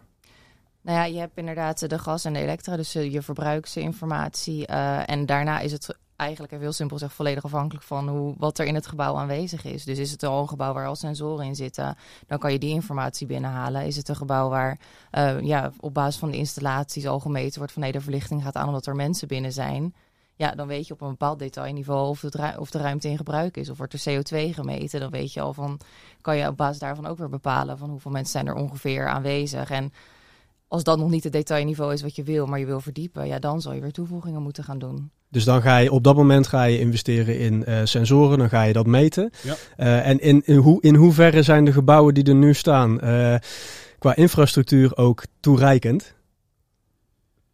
[0.88, 4.68] Nou ja, je hebt inderdaad de gas en de elektra, dus uh, je verbruiksinformatie.
[4.70, 8.66] Uh, en daarna is het eigenlijk heel simpel gezegd volledig afhankelijk van hoe, wat er
[8.66, 9.84] in het gebouw aanwezig is.
[9.84, 11.98] Dus is het al een gebouw waar al sensoren in zitten,
[12.28, 13.86] dan kan je die informatie binnenhalen.
[13.86, 14.80] Is het een gebouw waar
[15.42, 18.68] ja, op basis van de installaties al gemeten wordt van nee, de verlichting gaat aan
[18.68, 19.94] omdat er mensen binnen zijn.
[20.36, 23.58] Ja, dan weet je op een bepaald detailniveau of, het of de ruimte in gebruik
[23.58, 23.70] is.
[23.70, 25.00] Of wordt er CO2 gemeten.
[25.00, 25.80] Dan weet je al van,
[26.22, 29.70] kan je op basis daarvan ook weer bepalen van hoeveel mensen zijn er ongeveer aanwezig.
[29.70, 29.94] En
[30.68, 33.40] als dat nog niet het detailniveau is wat je wil, maar je wil verdiepen, ja,
[33.40, 35.12] dan zal je weer toevoegingen moeten gaan doen.
[35.30, 38.64] Dus dan ga je op dat moment ga je investeren in uh, sensoren, dan ga
[38.64, 39.32] je dat meten.
[39.44, 39.56] Ja.
[39.78, 43.36] Uh, en in, in, hoe, in hoeverre zijn de gebouwen die er nu staan uh,
[44.00, 46.16] qua infrastructuur ook toereikend?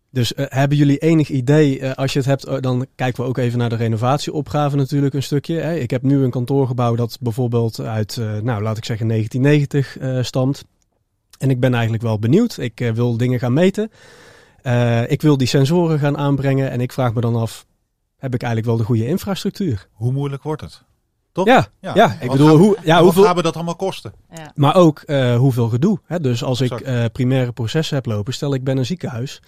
[0.10, 3.69] Dus hebben jullie enig idee, als je het hebt, dan kijken we ook even naar
[3.69, 5.60] de renovatieopgave natuurlijk een stukje.
[5.60, 5.76] Hè.
[5.76, 10.63] Ik heb nu een kantoorgebouw dat bijvoorbeeld uit, nou laat ik zeggen 1990 stamt.
[11.43, 12.58] En ik ben eigenlijk wel benieuwd.
[12.58, 13.91] Ik uh, wil dingen gaan meten.
[14.63, 16.71] Uh, ik wil die sensoren gaan aanbrengen.
[16.71, 17.65] En ik vraag me dan af,
[18.17, 19.88] heb ik eigenlijk wel de goede infrastructuur?
[19.91, 20.84] Hoe moeilijk wordt het?
[21.32, 21.45] Toch?
[21.45, 22.17] Ja, ja.
[22.19, 24.13] ik Wat bedoel, gaan hoe, ja, Wat hoeveel, gaan we dat allemaal kosten?
[24.36, 24.51] Ja.
[24.56, 25.99] maar ook eh, hoeveel gedoe.
[26.06, 26.19] Hè?
[26.19, 26.88] Dus als ik Exact.
[26.88, 29.41] eh, primaire processen heb lopen, stel ik ben een ziekenhuis.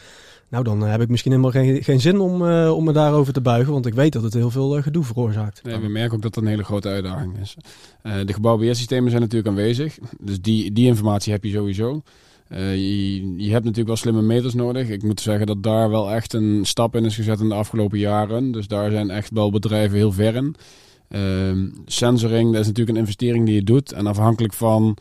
[0.50, 3.34] Nou, dan eh, heb ik misschien helemaal geen, geen zin om, eh, om me daarover
[3.34, 5.64] te buigen, want ik weet dat het heel veel eh, gedoe veroorzaakt.
[5.64, 7.58] Nee, we merken ook dat dat een hele grote uitdaging is.
[8.26, 9.98] De gebouwbeheersystemen zijn natuurlijk aanwezig.
[10.20, 12.02] Dus die, die informatie heb je sowieso.
[12.50, 14.90] Je, je hebt natuurlijk wel slimme meters nodig.
[14.90, 18.00] Ik moet zeggen dat daar wel echt een stap in is gezet in de afgelopen
[18.00, 18.52] jaren.
[18.52, 20.56] Dus daar zijn echt wel bedrijven heel ver in.
[21.10, 23.92] Ehm, sensoring, dat is natuurlijk een investering die je doet.
[23.92, 24.98] En afhankelijk van...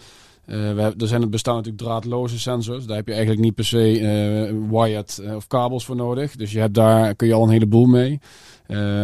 [0.46, 2.86] hebben, er zijn het bestaan natuurlijk draadloze sensors.
[2.86, 6.36] Daar heb je eigenlijk niet per se eh, wired eh, of kabels voor nodig.
[6.36, 8.20] Dus je hebt daar kun je al een heleboel mee.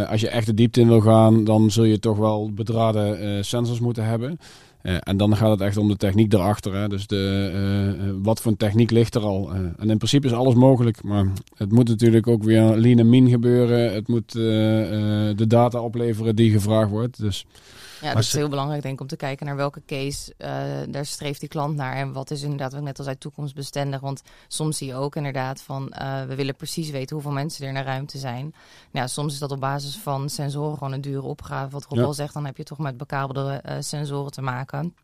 [0.08, 3.42] Als je echt de diepte in wil gaan, dan zul je toch wel bedraden eh,
[3.42, 4.38] sensors moeten hebben.
[4.80, 6.74] En dan gaat het echt om de techniek erachter.
[6.74, 6.88] Hè.
[6.88, 9.50] Dus de, wat voor een techniek ligt er al.
[9.52, 11.02] En in principe is alles mogelijk.
[11.02, 11.26] Maar
[11.56, 13.92] het moet natuurlijk ook weer lean en mean gebeuren.
[13.92, 17.20] Het moet de data opleveren die gevraagd wordt.
[17.20, 17.46] Dus
[18.00, 20.50] Ja, Maar dat is heel belangrijk denk ik om te kijken naar welke case eh,
[20.88, 21.94] daar streeft die klant naar.
[21.96, 24.00] En wat is inderdaad, wat ik net al zei, toekomstbestendig.
[24.00, 27.72] Want soms zie je ook inderdaad van, eh, we willen precies weten hoeveel mensen er
[27.72, 28.42] naar ruimte zijn.
[28.44, 28.52] Nou,
[28.92, 31.70] ja, soms is dat op basis van sensoren gewoon een dure opgave.
[31.70, 32.04] Wat Rob Ja.
[32.04, 34.94] al zegt, dan heb je toch met bekabelde eh, sensoren te maken.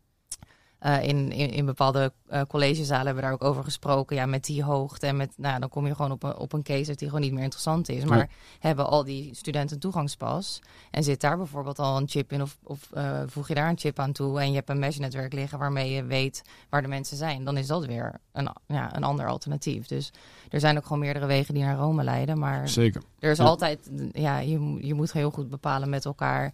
[0.79, 4.15] Eh, in, in, in bepaalde eh, collegezalen hebben we daar ook over gesproken.
[4.15, 6.63] Ja, met die hoogte en met, nou, dan kom je gewoon op een, op een
[6.63, 8.03] case die gewoon niet meer interessant is.
[8.05, 8.27] Maar Ja.
[8.59, 10.59] hebben al die studenten toegangspas
[10.91, 13.77] en zit daar bijvoorbeeld al een chip in of, of eh, voeg je daar een
[13.77, 17.17] chip aan toe en je hebt een mesh-netwerk liggen waarmee je weet waar de mensen
[17.17, 19.87] zijn, dan is dat weer een, ja, een ander alternatief.
[19.87, 20.11] Dus
[20.49, 23.01] er zijn ook gewoon meerdere wegen die naar Rome leiden, maar zeker.
[23.19, 23.43] er is Ja.
[23.43, 26.53] altijd, ja, je, je moet heel goed bepalen met elkaar,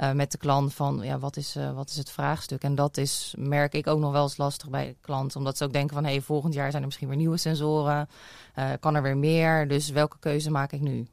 [0.00, 2.62] eh, met de klant, van ja, wat is, eh, wat is het vraagstuk?
[2.62, 5.64] En dat is, merk ik ook nog wel eens lastig bij de klant, omdat ze
[5.64, 8.08] ook denken van, hé, hey, volgend jaar zijn er misschien weer nieuwe sensoren,
[8.54, 11.06] eh, kan er weer meer, dus welke keuze maak ik nu?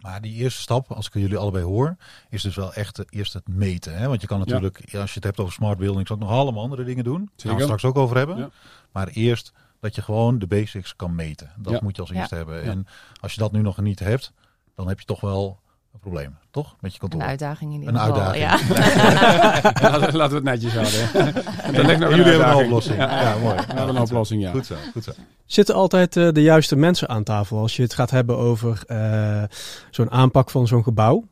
[0.00, 1.96] Maar die eerste stap, als ik jullie allebei hoor,
[2.30, 3.96] is dus wel echt eerst het meten.
[3.98, 4.08] Hè?
[4.08, 6.62] Want je kan natuurlijk, ja, als je het hebt over smart buildings, ook nog allemaal
[6.62, 7.30] andere dingen doen.
[7.36, 8.36] Daar gaan we straks ook over hebben.
[8.36, 8.50] Ja.
[8.92, 11.50] Maar eerst dat je gewoon de basics kan meten.
[11.56, 11.78] Dat Ja.
[11.82, 12.16] moet je als Ja.
[12.16, 12.64] eerste hebben.
[12.64, 12.70] Ja.
[12.70, 12.86] En
[13.20, 14.32] als je dat nu nog niet hebt,
[14.74, 15.60] dan heb je toch wel
[15.92, 16.36] een probleem.
[16.50, 16.76] Toch?
[16.80, 17.20] Met je kantoor.
[17.20, 18.22] Een uitdaging in ieder Een geval.
[18.22, 18.70] uitdaging.
[19.82, 19.90] Ja.
[19.90, 21.34] laten, laten we het netjes houden.
[21.74, 22.96] Er ligt nog jullie hebben een oplossing.
[22.96, 23.54] Ja, Ja, mooi.
[23.56, 24.50] We hebben een oplossing, ja.
[24.50, 25.12] Goed zo, goed zo.
[25.46, 29.42] Zitten altijd eh, de juiste mensen aan tafel als je het gaat hebben over eh,
[29.90, 31.24] zo'n aanpak van zo'n gebouw?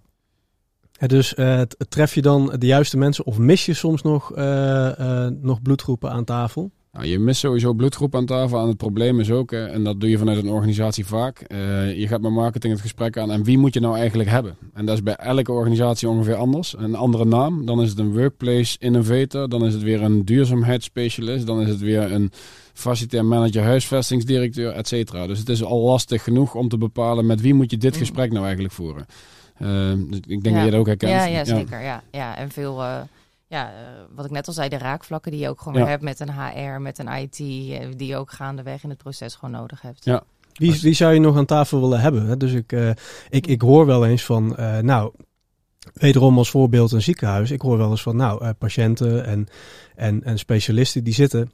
[0.98, 5.24] Hè, dus eh, tref je dan de juiste mensen of mis je soms nog, eh,
[5.26, 6.70] eh, nog bloedgroepen aan tafel?
[6.92, 8.60] Nou, je mist sowieso bloedgroep aan tafel.
[8.60, 11.98] En het probleem is ook, eh, en dat doe je vanuit een organisatie vaak, eh,
[11.98, 14.56] je gaat met marketing het gesprek aan en wie moet je nou eigenlijk hebben?
[14.74, 16.74] En dat is bij elke organisatie ongeveer anders.
[16.78, 21.46] Een andere naam, dan is het een workplace innovator, dan is het weer een duurzaamheidsspecialist,
[21.46, 22.30] dan is het weer een
[22.72, 25.26] facilitair manager, huisvestingsdirecteur, et cetera.
[25.26, 27.98] Dus het is al lastig genoeg om te bepalen met wie moet je dit Mm.
[27.98, 29.06] gesprek nou eigenlijk voeren.
[29.58, 29.68] Eh,
[30.08, 30.54] dus ik denk Ja.
[30.54, 31.12] dat je dat ook herkent.
[31.12, 31.82] Ja, ja, zeker.
[31.82, 32.36] Ja, ja.
[32.36, 32.82] En veel,
[33.48, 33.74] ja, eh,
[34.14, 35.80] wat ik net al zei, de raakvlakken die je ook gewoon Ja.
[35.80, 38.98] weer hebt met een HR, met een IT, eh, die je ook gaandeweg in het
[38.98, 40.04] proces gewoon nodig hebt.
[40.04, 40.22] Ja.
[40.52, 42.26] Wie, wie zou je nog aan tafel willen hebben?
[42.26, 42.36] hè?
[42.36, 42.90] Dus ik, eh,
[43.28, 45.12] ik, ik hoor wel eens van, eh, nou,
[45.94, 47.50] wederom als voorbeeld een ziekenhuis.
[47.50, 49.46] Ik hoor wel eens van, nou, eh, patiënten en,
[49.94, 51.50] en, en specialisten die zitten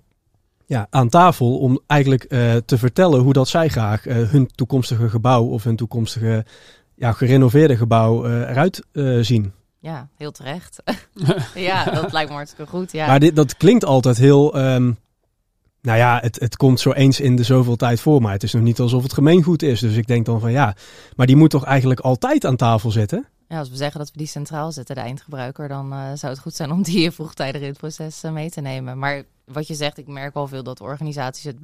[0.67, 5.45] ja, aan tafel om eigenlijk eh, te vertellen hoe dat zij graag hun toekomstige gebouw
[5.45, 6.45] of hun toekomstige
[6.95, 9.53] ja, gerenoveerde gebouw eh, eruit eh, zien.
[9.85, 10.83] Ja, heel terecht.
[11.55, 12.93] ja, dat lijkt me hartstikke goed.
[12.93, 13.07] Ja.
[13.07, 14.55] Maar dit, dat klinkt altijd heel.
[14.55, 14.93] ehm,
[15.81, 18.23] nou ja, het, het komt zo eens in de zoveel tijd voor.
[18.23, 19.81] Maar het is nog niet alsof het gemeengoed is.
[19.81, 20.77] Dus ik denk dan van ja.
[21.17, 23.27] Maar die moet toch eigenlijk altijd aan tafel zitten?
[23.49, 26.43] Ja, als we zeggen dat we die centraal zetten, de eindgebruiker, dan eh, zou het
[26.43, 28.99] goed zijn om die vroegtijdig in het proces eh, mee te nemen.
[28.99, 31.57] Maar wat je zegt, ik merk wel veel dat organisaties het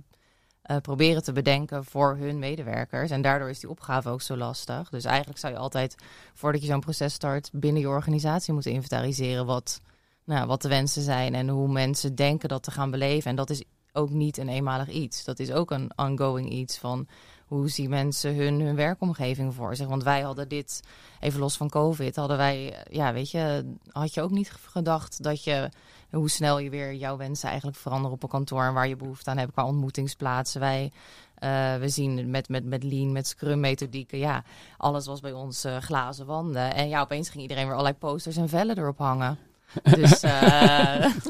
[0.62, 3.10] eh, proberen te bedenken voor hun medewerkers.
[3.10, 4.88] En daardoor is die opgave ook zo lastig.
[4.88, 5.94] Dus eigenlijk zou je altijd,
[6.34, 9.80] voordat je zo'n proces start, binnen je organisatie moeten inventariseren wat,
[10.24, 13.30] nou, wat de wensen zijn en hoe mensen denken dat te gaan beleven.
[13.30, 15.24] En dat is ook niet een eenmalig iets.
[15.24, 17.06] Dat is ook een ongoing iets van
[17.46, 19.86] hoe zien mensen hun, hun werkomgeving voor zich.
[19.86, 20.80] Want wij hadden dit
[21.20, 25.44] even los van COVID, hadden wij, ja, weet je, had je ook niet gedacht dat
[25.44, 25.70] je,
[26.10, 29.30] hoe snel je weer jouw wensen eigenlijk veranderen op een kantoor en waar je behoefte
[29.30, 30.60] aan hebt qua ontmoetingsplaatsen.
[30.60, 30.92] Wij,
[31.34, 34.44] eh, we zien met, met, met lean, met scrum methodieken, ja,
[34.76, 36.74] alles was bij ons eh, glazen wanden.
[36.74, 39.38] En ja, opeens ging iedereen weer allerlei posters en vellen erop hangen.
[39.96, 40.30] Dus eh,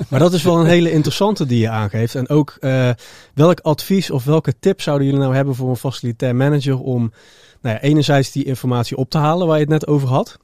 [0.09, 2.15] Maar dat is wel een hele interessante die je aangeeft.
[2.15, 2.91] En ook eh,
[3.35, 7.13] welk advies of welke tip zouden jullie nou hebben voor een facilitair manager om
[7.61, 10.39] nou ja, enerzijds die informatie op te halen waar je het net over had.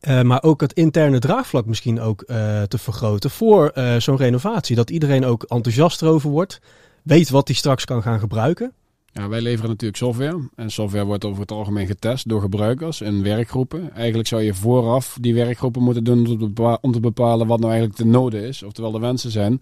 [0.00, 4.76] Eh, maar ook het interne draagvlak misschien ook eh, te vergroten voor eh, zo'n renovatie.
[4.76, 6.60] Dat iedereen ook enthousiast erover wordt.
[7.02, 8.72] Weet wat hij straks kan gaan gebruiken.
[9.12, 10.48] Ja, wij leveren natuurlijk software.
[10.54, 13.94] En software wordt over het algemeen getest door gebruikers in werkgroepen.
[13.94, 18.06] Eigenlijk zou je vooraf die werkgroepen moeten doen om te bepalen wat nou eigenlijk de
[18.06, 19.60] node is, oftewel de wensen zijn.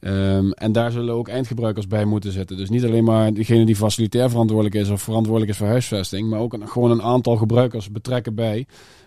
[0.00, 2.56] Ehm, en daar zullen ook eindgebruikers bij moeten zitten.
[2.56, 6.40] Dus niet alleen maar degene die facilitair verantwoordelijk is of verantwoordelijk is voor huisvesting, maar
[6.40, 8.66] ook gewoon een aantal gebruikers betrekken bij.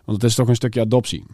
[0.09, 1.25] Want het is toch een stukje adoptie.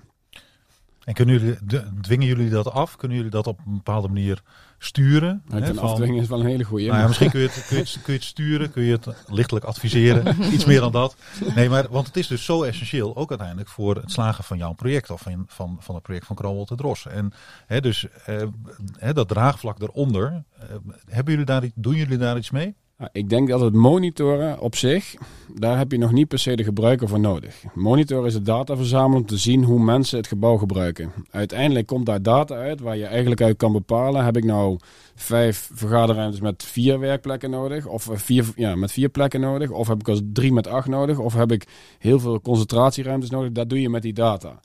[1.04, 1.58] En kunnen jullie,
[2.02, 2.96] dwingen jullie dat af?
[2.96, 4.42] Kunnen jullie dat op een bepaalde manier
[4.78, 5.44] sturen?
[5.48, 6.86] Nou, Hè, van- afdwingen is wel een hele goede.
[6.86, 8.92] Nou ja, misschien kun je, het, kun, je het, kun je het sturen, kun je
[8.92, 10.36] het lichtelijk adviseren.
[10.54, 11.16] Iets meer dan dat.
[11.56, 14.74] Nee, maar want het is dus zo essentieel, ook uiteindelijk voor het slagen van jouw
[14.74, 17.08] project of van, van, van het project van Cromwell de Dros.
[17.08, 17.34] En
[17.66, 20.68] hè, dus eh, dat draagvlak eronder, eh,
[21.10, 22.76] hebben jullie daar, doen jullie daar iets mee?
[22.98, 25.16] Nou, ik denk dat het monitoren op zich,
[25.54, 27.64] daar heb je nog niet per se de gebruiker voor nodig.
[27.74, 31.12] Monitoren is de data verzamelen om te zien hoe mensen het gebouw gebruiken.
[31.32, 34.78] Uiteindelijk komt daar data uit waar je eigenlijk uit kan bepalen, heb ik nou
[35.16, 40.00] vijf vergaderruimtes met vier werkplekken nodig, of vier, ja, met vier plekken nodig, of heb
[40.00, 41.68] ik als drie met acht nodig, of heb ik
[42.00, 43.52] heel veel concentratieruimtes nodig.
[43.52, 44.60] Dat doe je met die data.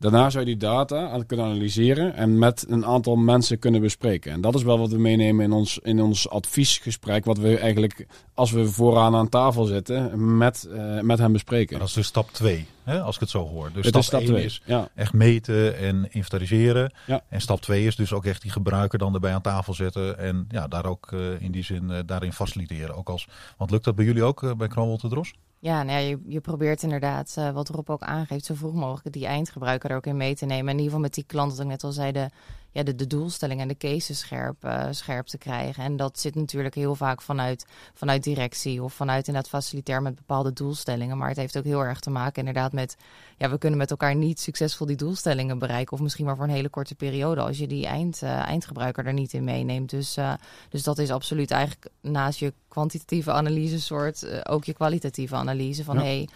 [0.00, 4.32] Daarna zou je die data aan- kunnen analyseren en met een aantal mensen kunnen bespreken.
[4.32, 8.06] En dat is wel wat we meenemen in ons, in ons adviesgesprek, wat we eigenlijk
[8.34, 11.78] als we vooraan aan tafel zitten met, eh, met hem bespreken.
[11.78, 13.70] Dat is dus stap 2, als ik het zo hoor.
[13.72, 14.44] Dus het stap is stap 1 twee.
[14.44, 14.88] is Ja.
[14.94, 16.92] echt meten en inventariseren.
[17.06, 17.22] Ja.
[17.28, 20.18] En stap 2 is dus ook echt die gebruiker dan erbij aan tafel zetten.
[20.18, 22.96] En ja, daar ook eh, in die zin eh, daarin faciliteren.
[22.96, 25.32] Ook als, want lukt dat bij jullie ook bij de Dros?
[25.62, 29.14] Ja, nou ja, je, je probeert inderdaad, eh, wat Rob ook aangeeft, zo vroeg mogelijk
[29.14, 30.66] die eindgebruiker er ook in mee te nemen.
[30.66, 32.30] En in ieder geval met die klant, wat ik net al zei, de,
[32.72, 35.84] ja, de, de doelstelling en de cases scherp, eh, scherp te krijgen.
[35.84, 40.52] En dat zit natuurlijk heel vaak vanuit, vanuit directie of vanuit inderdaad facilitair met bepaalde
[40.52, 41.18] doelstellingen.
[41.18, 42.96] Maar het heeft ook heel erg te maken inderdaad met,
[43.36, 45.92] ja, we kunnen met elkaar niet succesvol die doelstellingen bereiken.
[45.92, 49.12] Of misschien maar voor een hele korte periode als je die eind, eh, eindgebruiker er
[49.12, 49.90] niet in meeneemt.
[49.90, 50.32] Dus, eh,
[50.68, 55.96] dus dat is absoluut eigenlijk naast je kwantitatieve analyse soort ook je kwalitatieve analyse van
[55.96, 56.02] Ja.
[56.02, 56.28] hey,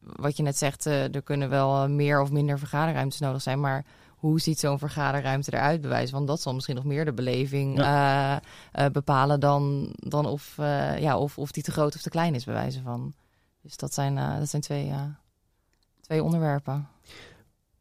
[0.00, 3.84] wat je net zegt, er kunnen wel meer of minder vergaderruimtes nodig zijn, maar
[4.20, 6.14] hoe ziet zo'n vergaderruimte eruit bewijzen?
[6.14, 8.40] Want dat zal misschien nog meer de beleving eh, eh,
[8.92, 12.44] bepalen dan, dan of, eh, ja, of, of die te groot of te klein is
[12.44, 13.12] bewijzen van.
[13.62, 14.92] Dus dat zijn, dat zijn twee,
[16.00, 16.88] twee onderwerpen.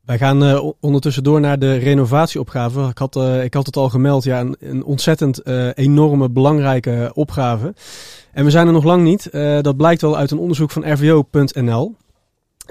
[0.02, 2.88] Wij gaan o- ondertussen door naar de renovatieopgave.
[2.88, 5.45] Ik had, ik had het al gemeld, ja, een, een ontzettend
[5.78, 7.73] enorme, belangrijke opgave.
[8.32, 9.32] En we zijn er nog lang niet.
[9.62, 11.95] Dat blijkt wel uit een onderzoek van RVO.nl.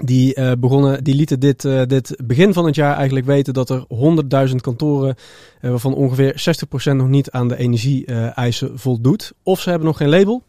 [0.03, 3.69] Die, eh, begonnen, die lieten dit, eh, dit begin van het jaar eigenlijk weten dat
[3.69, 5.15] er 100.000 kantoren,
[5.61, 9.33] eh, waarvan ongeveer 60% nog niet aan de energie-eisen voldoet.
[9.43, 10.43] Of ze hebben nog geen label,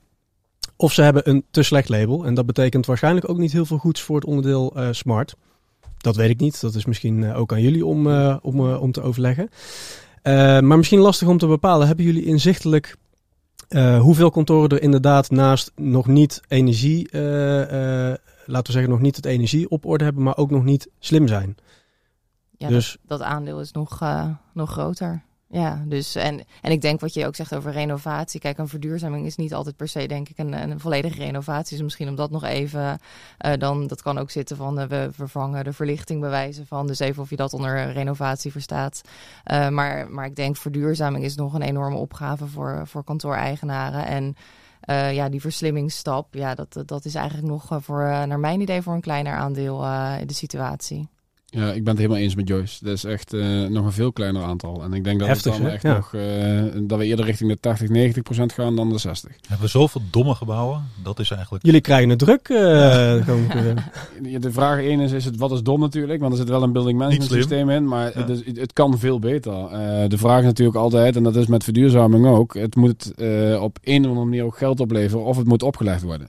[0.77, 2.25] of ze hebben een te slecht label.
[2.25, 5.35] En dat betekent waarschijnlijk ook niet heel veel goeds voor het onderdeel smart.
[5.99, 6.61] Dat weet ik niet.
[6.61, 8.07] Dat is misschien ook aan jullie om,
[8.43, 9.49] om, om te overleggen.
[10.63, 11.87] Maar misschien lastig om te bepalen.
[11.87, 12.97] Hebben jullie inzichtelijk
[13.99, 18.11] hoeveel kantoren er inderdaad naast nog niet energie, eh,
[18.51, 21.29] laten we zeggen, nog niet het energie op orde hebben, maar ook nog niet slim
[21.29, 21.57] zijn?
[22.57, 25.23] Ja, Dus- dat, dat aandeel is nog, eh, nog groter.
[25.53, 28.41] Ja, dus en, en ik denk wat je ook zegt over renovatie.
[28.41, 31.77] Kijk, een verduurzaming is niet altijd per se, denk ik, een, een volledige renovatie.
[31.77, 32.99] Dus misschien om dat nog even,
[33.39, 36.87] eh, dan, dat kan ook zitten van eh, we vervangen de verlichting bewijzen van.
[36.87, 39.01] Dus even of je dat onder renovatie verstaat.
[39.71, 44.07] Maar, maar ik denk verduurzaming is nog een enorme opgave voor, voor kantooreigenaren.
[44.07, 44.37] En
[44.81, 48.61] eh, ja, die verslimmingsstap, ja, dat, dat is eigenlijk nog eh, voor, eh, naar mijn
[48.61, 49.85] idee, voor een kleiner aandeel
[50.21, 51.09] in de situatie.
[51.53, 52.85] Ja, ik ben het helemaal eens met Joyce.
[52.85, 54.83] Dat is echt eh, nog een veel kleiner aantal.
[54.83, 55.75] En ik denk dat, Heftig, het dan hè?
[55.75, 55.95] echt Ja.
[55.95, 59.31] nog, eh, dat we eerder richting de 80, 90 procent gaan dan de 60.
[59.41, 60.85] Hebben we zoveel domme gebouwen?
[61.03, 61.65] Dat is eigenlijk...
[61.65, 62.49] Jullie krijgen het druk.
[62.49, 63.27] eh,
[64.23, 66.21] Ja, De vraag één is, is het, wat is dom natuurlijk?
[66.21, 68.25] Want er zit wel een building management systeem in, maar Ja.
[68.25, 69.53] het, is- het kan veel beter.
[69.53, 73.63] Eh, de vraag is natuurlijk altijd, en dat is met verduurzaming ook, het moet eh,
[73.63, 76.29] op een of andere manier ook geld opleveren of het moet opgelegd worden.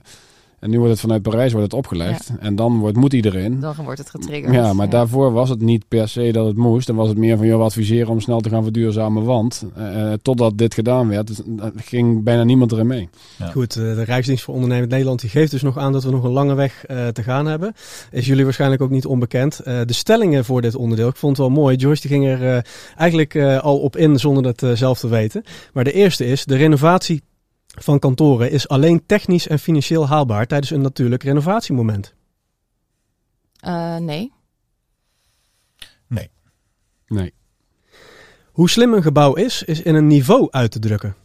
[0.62, 3.60] En nu wordt het vanuit Parijs wordt het opgelegd en dan wordt, moet iedereen.
[3.60, 4.54] Dan wordt het getriggerd.
[4.54, 6.86] Ja, maar daarvoor was het niet per se dat het moest.
[6.86, 9.24] Dan was het meer van, joh, adviseren om snel te gaan verduurzamen.
[9.24, 13.08] Want eh, totdat dit gedaan werd, dus, eh, ging bijna niemand erin mee.
[13.38, 13.46] Ja.
[13.46, 16.24] Goed, eh, de Rijksdienst voor Ondernemend Nederland die geeft dus nog aan dat we nog
[16.24, 17.74] een lange weg eh, te gaan hebben.
[18.10, 19.58] Is jullie waarschijnlijk ook niet onbekend.
[19.58, 21.76] Eh, de stellingen voor dit onderdeel, ik vond het wel mooi.
[21.76, 22.62] Joyce die ging er eh,
[22.96, 25.42] eigenlijk eh, al op in zonder dat eh, zelf te weten.
[25.72, 27.22] Maar de eerste is, de renovatie
[27.80, 32.14] van kantoren is alleen technisch en financieel haalbaar tijdens een natuurlijk renovatiemoment.
[33.60, 34.32] Eh, nee.
[37.06, 37.34] Nee.
[38.52, 41.16] Hoe slim een gebouw is, is in een niveau uit te drukken.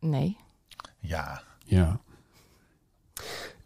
[0.00, 0.36] Nee.
[0.98, 2.00] Ja, Ja.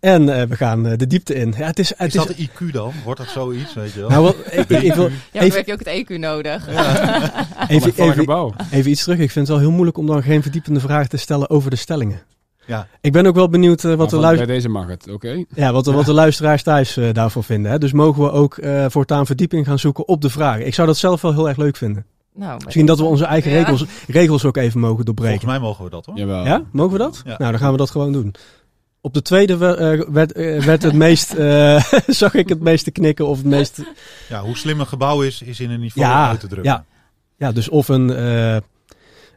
[0.00, 1.54] En eh, we gaan eh, de diepte in.
[1.58, 2.92] Ja, het is, het Is dat de IQ dan?
[3.04, 4.08] Wordt dat zoiets, weet je wel?
[4.08, 6.68] nou, ik, ik wil Ja, even, heb je ook het EQ nodig.
[7.68, 8.52] even, even, gebouw.
[8.70, 9.18] even iets terug.
[9.18, 11.76] Ik vind het wel heel moeilijk om dan geen verdiepende vragen te stellen over de
[11.76, 12.22] stellingen.
[12.66, 12.86] ja.
[13.00, 15.44] Ik ben ook wel benieuwd eh, wat, Maar de luister- Bij deze mag het, oké?
[15.54, 17.70] ja, wat, de, wat de luisteraars thuis eh, daarvoor vinden.
[17.70, 17.78] Hè?
[17.78, 20.66] Dus mogen we ook eh, voortaan verdieping gaan zoeken op de vragen.
[20.66, 22.04] Ik zou dat zelf wel heel erg leuk vinden.
[22.34, 23.56] Nou, Misschien dat we onze eigen Ja.
[23.58, 25.46] regels, regels ook even mogen Volgens doorbreken.
[25.48, 26.16] mij mogen we dat hoor.
[26.16, 26.44] Jawel.
[26.44, 27.22] Ja, mogen we dat?
[27.24, 27.34] Ja.
[27.38, 28.34] Nou, dan gaan we dat gewoon doen.
[29.00, 32.90] Op de tweede we- eh, werd, eh, werd het meest, eh, zag ik het meeste
[32.90, 33.82] knikken of het meest...
[34.28, 36.72] Ja, hoe slim een gebouw is, is in een niveau Ja, uit te drukken.
[36.72, 36.84] ja.
[37.36, 38.56] Ja, dus of een, eh,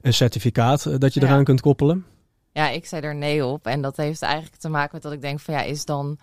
[0.01, 1.25] een certificaat dat je Ja.
[1.27, 2.05] eraan kunt koppelen.
[2.51, 3.67] Ja, ik zei er nee op.
[3.67, 6.17] En dat heeft eigenlijk te maken met dat ik denk van ja, is dan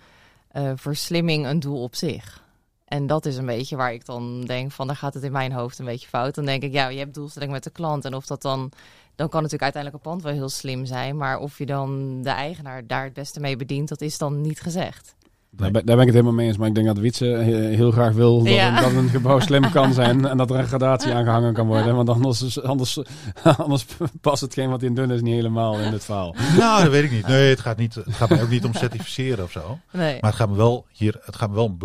[0.50, 2.42] eh, verslimming een doel op zich?
[2.85, 5.53] En dat is een beetje waar ik dan denk van, dan gaat het in mijn
[5.53, 6.35] hoofd een beetje fout.
[6.35, 8.05] Dan denk ik, ja, je hebt doelstelling met de klant.
[8.05, 8.70] En of dat dan,
[9.14, 11.16] dan kan natuurlijk uiteindelijk een pand wel heel slim zijn.
[11.16, 14.61] Maar of je dan de eigenaar daar het beste mee bedient, dat is dan niet
[14.61, 15.14] gezegd.
[15.53, 16.57] Daar, ben, daar ben ik het helemaal mee eens.
[16.57, 18.77] Maar ik denk dat Wietse he- heel graag wil dat, Ja.
[18.77, 20.27] een, dat een gebouw slim kan zijn.
[20.27, 21.96] En dat er een gradatie aangehangen kan worden.
[21.96, 22.99] Want anders, anders,
[23.42, 23.87] anders
[24.20, 26.35] past hetgeen wat in doen is niet helemaal in het verhaal.
[26.59, 27.27] Nou, dat weet ik niet.
[27.27, 29.79] Nee, het gaat, niet, het gaat mij ook niet om certificeren of zo.
[29.92, 30.18] Nee.
[30.20, 31.79] Maar het gaat me wel hier, het gaat me wel om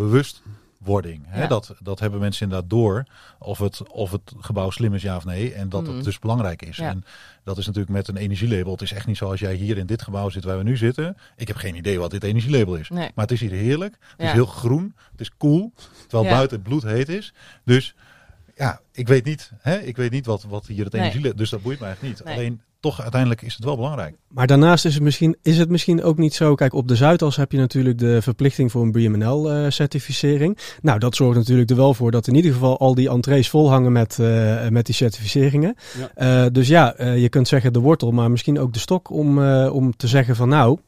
[0.86, 1.24] bewustwording.
[1.28, 1.42] Hè?
[1.42, 1.46] Ja.
[1.48, 3.04] Dat, dat hebben mensen inderdaad door
[3.38, 5.52] of het, of het gebouw slim is, ja of nee.
[5.54, 5.94] En dat Mhm.
[5.94, 6.76] het dus belangrijk is.
[6.76, 6.88] Ja.
[6.88, 7.04] En
[7.44, 8.72] dat is natuurlijk met een energielabel.
[8.72, 11.16] Het is echt niet zoals jij hier in dit gebouw zit waar we nu zitten.
[11.36, 12.88] Ik heb geen idee wat dit energielabel is.
[12.88, 13.10] Nee.
[13.14, 13.96] Maar het is hier heerlijk.
[14.00, 14.26] Het Ja.
[14.26, 14.94] is heel groen.
[15.12, 15.72] Het is cool.
[16.06, 17.32] Terwijl buiten het bloedheet is.
[17.64, 17.94] Dus
[18.54, 19.78] ja, ik weet niet, hè?
[19.78, 21.02] Ik weet niet wat, wat hier het Nee.
[21.02, 21.36] energielabel...
[21.38, 22.24] Dus dat boeit mij echt niet.
[22.24, 22.34] Nee.
[22.34, 24.16] Alleen toch uiteindelijk is het wel belangrijk.
[24.28, 26.54] Maar daarnaast is het, misschien, is het misschien ook niet zo.
[26.54, 30.58] Kijk, op de Zuidas heb je natuurlijk de verplichting voor een BMNL-certificering.
[30.82, 33.70] nou, dat zorgt natuurlijk er wel voor dat in ieder geval al die entrees vol
[33.70, 35.76] hangen met, eh, met die certificeringen.
[35.98, 36.44] Ja.
[36.44, 39.42] Eh, dus ja, eh, je kunt zeggen de wortel, maar misschien ook de stok om,
[39.42, 40.78] eh, om te zeggen van nou.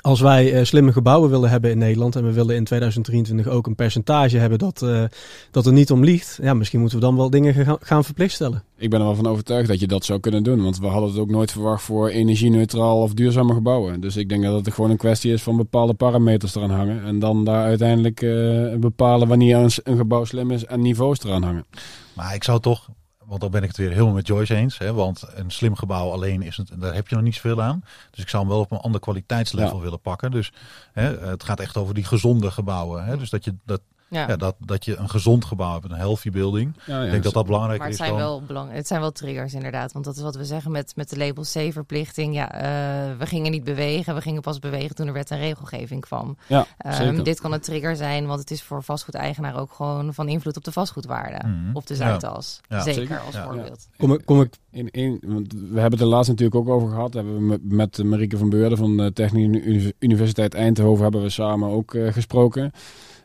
[0.00, 3.66] Als wij eh, slimme gebouwen willen hebben in Nederland en we willen in 2023 ook
[3.66, 5.04] een percentage hebben dat, eh,
[5.50, 8.34] dat er niet om liegt, ja, misschien moeten we dan wel dingen gaan, gaan verplicht
[8.34, 8.62] stellen.
[8.76, 10.62] Ik ben er wel van overtuigd dat je dat zou kunnen doen.
[10.62, 14.00] Want we hadden het ook nooit verwacht voor energie-neutraal of duurzame gebouwen.
[14.00, 17.04] Dus ik denk dat het gewoon een kwestie is van bepaalde parameters eraan hangen.
[17.04, 21.42] En dan daar uiteindelijk eh, bepalen wanneer een, een gebouw slim is en niveaus eraan
[21.42, 21.66] hangen.
[22.14, 22.88] Maar ik zou toch,
[23.30, 24.78] want dan ben ik het weer helemaal met Joyce eens.
[24.78, 27.84] Hè, want een slim gebouw alleen, is het, daar heb je nog niet zoveel aan.
[28.10, 29.82] Dus ik zou hem wel op een ander kwaliteitslevel Ja.
[29.82, 30.30] willen pakken.
[30.30, 30.52] Dus
[30.92, 33.04] hè, het gaat echt over die gezonde gebouwen.
[33.04, 34.28] Hè, dus dat je, dat, Ja.
[34.28, 34.36] ja.
[34.36, 36.76] dat, dat je een gezond gebouw hebt, een healthy building.
[36.86, 38.28] Ja, ja, ik denk dat dat belangrijker Maar het is zijn, dan...
[38.28, 39.92] wel belang het zijn wel triggers inderdaad.
[39.92, 42.34] Want dat is wat we zeggen met, met de label C-verplichting.
[42.34, 44.14] Ja, eh, we gingen niet bewegen.
[44.14, 46.36] We gingen pas bewegen toen er wet en regelgeving kwam.
[46.46, 50.28] Ja, Ehm, dit kan een trigger zijn, want het is voor vastgoedeigenaar ook gewoon van
[50.28, 51.48] invloed op de vastgoedwaarde.
[51.48, 51.76] Mhm.
[51.76, 51.94] Op de.
[51.94, 52.60] Zuidas.
[52.68, 52.80] Ja.
[52.82, 53.18] Zeker, Zeker.
[53.26, 53.44] als Ja.
[53.44, 53.86] voorbeeld.
[53.98, 56.88] Kom ik, kom ik In, in, want we hebben het er laatst natuurlijk ook over
[56.88, 57.14] gehad.
[57.14, 61.28] Hebben we met, met Marieke van Beurden van de Technische Uni- Universiteit Eindhoven hebben we
[61.30, 62.72] samen ook eh, gesproken.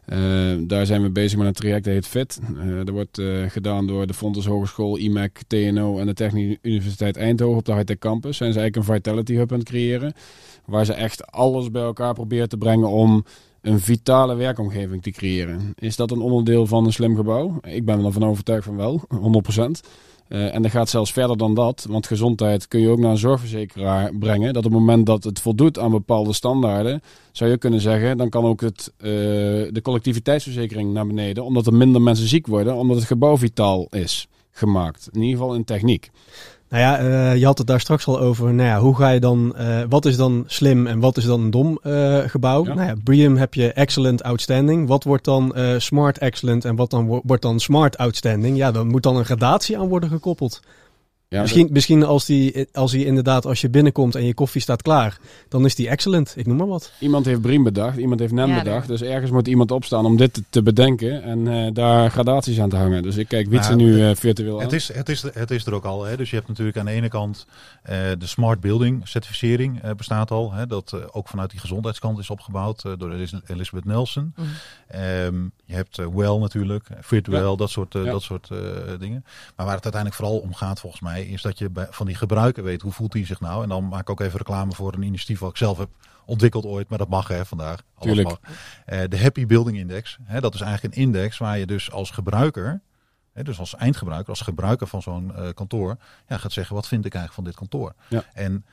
[0.05, 0.19] Eh,
[0.59, 2.39] daar zijn we bezig met een traject dat heet FIT.
[2.57, 7.17] Eh dat wordt eh, gedaan door de Fontes Hogeschool, IMEC, TNO en de Technische Universiteit
[7.17, 8.37] Eindhoven op de Hightech Campus.
[8.37, 10.13] Zijn ze eigenlijk een Vitality Hub aan het creëren.
[10.65, 13.25] Waar ze echt alles bij elkaar proberen te brengen om
[13.61, 15.73] een vitale werkomgeving te creëren.
[15.75, 17.59] Is dat een onderdeel van een slim gebouw?
[17.61, 19.01] Ik ben er van overtuigd van wel,
[19.57, 19.61] 100%.
[20.27, 21.85] Eh, en dat gaat zelfs verder dan dat.
[21.89, 24.53] Want gezondheid kun je ook naar een zorgverzekeraar brengen.
[24.53, 27.01] Dat op het moment dat het voldoet aan bepaalde standaarden,
[27.31, 31.45] zou je kunnen zeggen, dan kan ook het, eh, de collectiviteitsverzekering naar beneden.
[31.45, 35.09] Omdat er minder mensen ziek worden, omdat het gebouw vitaal is gemaakt.
[35.11, 36.09] In ieder geval in techniek.
[36.69, 38.53] Nou ja, eh, je had het daar straks al over.
[38.53, 41.41] Nou ja, hoe ga je dan, eh, wat is dan slim en wat is dan
[41.41, 42.65] een dom eh, gebouw?
[42.65, 42.73] Ja.
[42.73, 44.87] Nou ja, BREEAM heb je excellent, outstanding.
[44.87, 48.57] Wat wordt dan smart, excellent en wat dan wo- wordt dan smart, outstanding?
[48.57, 50.61] Ja, dan moet dan een gradatie aan worden gekoppeld.
[51.35, 54.81] Ja, misschien misschien als, die, als die inderdaad, als je binnenkomt en je koffie staat
[54.81, 55.17] klaar,
[55.49, 56.33] dan is die excellent.
[56.37, 56.91] Ik noem maar wat.
[56.99, 58.87] Iemand heeft Briem bedacht, iemand heeft NEM Ja, bedacht.
[58.87, 62.69] Dus ergens moet iemand opstaan om dit te, te bedenken en eh, daar gradaties aan
[62.69, 63.03] te hangen.
[63.03, 64.63] Dus ik kijk Wietse Nou, nu eh, virtueel aan.
[64.63, 66.03] Het is, het, is, het is er ook al.
[66.03, 66.17] Hè.
[66.17, 67.45] Dus je hebt natuurlijk aan de ene kant
[67.83, 70.53] eh, de Smart Building certificering eh, bestaat al.
[70.53, 74.33] Hè, dat ook vanuit die gezondheidskant is opgebouwd eh, door Elis- Elizabeth Nelson.
[74.35, 74.47] Mhm.
[74.87, 76.87] Ehm, je hebt eh, Well natuurlijk,
[77.49, 77.55] Ja.
[77.55, 78.11] dat soort, eh, Ja.
[78.11, 78.57] dat soort eh,
[78.99, 79.25] dingen.
[79.55, 82.15] Maar waar het uiteindelijk vooral om gaat volgens mij, is dat je bij, van die
[82.15, 83.63] gebruiker weet hoe voelt hij zich nou.
[83.63, 85.89] En dan maak ik ook even reclame voor een initiatief wat ik zelf heb
[86.25, 87.81] ontwikkeld ooit, maar dat mag hè vandaag.
[87.99, 88.27] Tuurlijk.
[88.27, 88.39] mag.
[89.07, 90.17] De Happy Building Index.
[90.23, 92.81] Hè, dat is eigenlijk een index waar je dus als gebruiker,
[93.33, 97.13] hè, dus als eindgebruiker, als gebruiker van zo'n kantoor, ja, gaat zeggen wat vind ik
[97.13, 97.93] eigenlijk van dit kantoor.
[98.09, 98.23] Ja.
[98.33, 98.65] En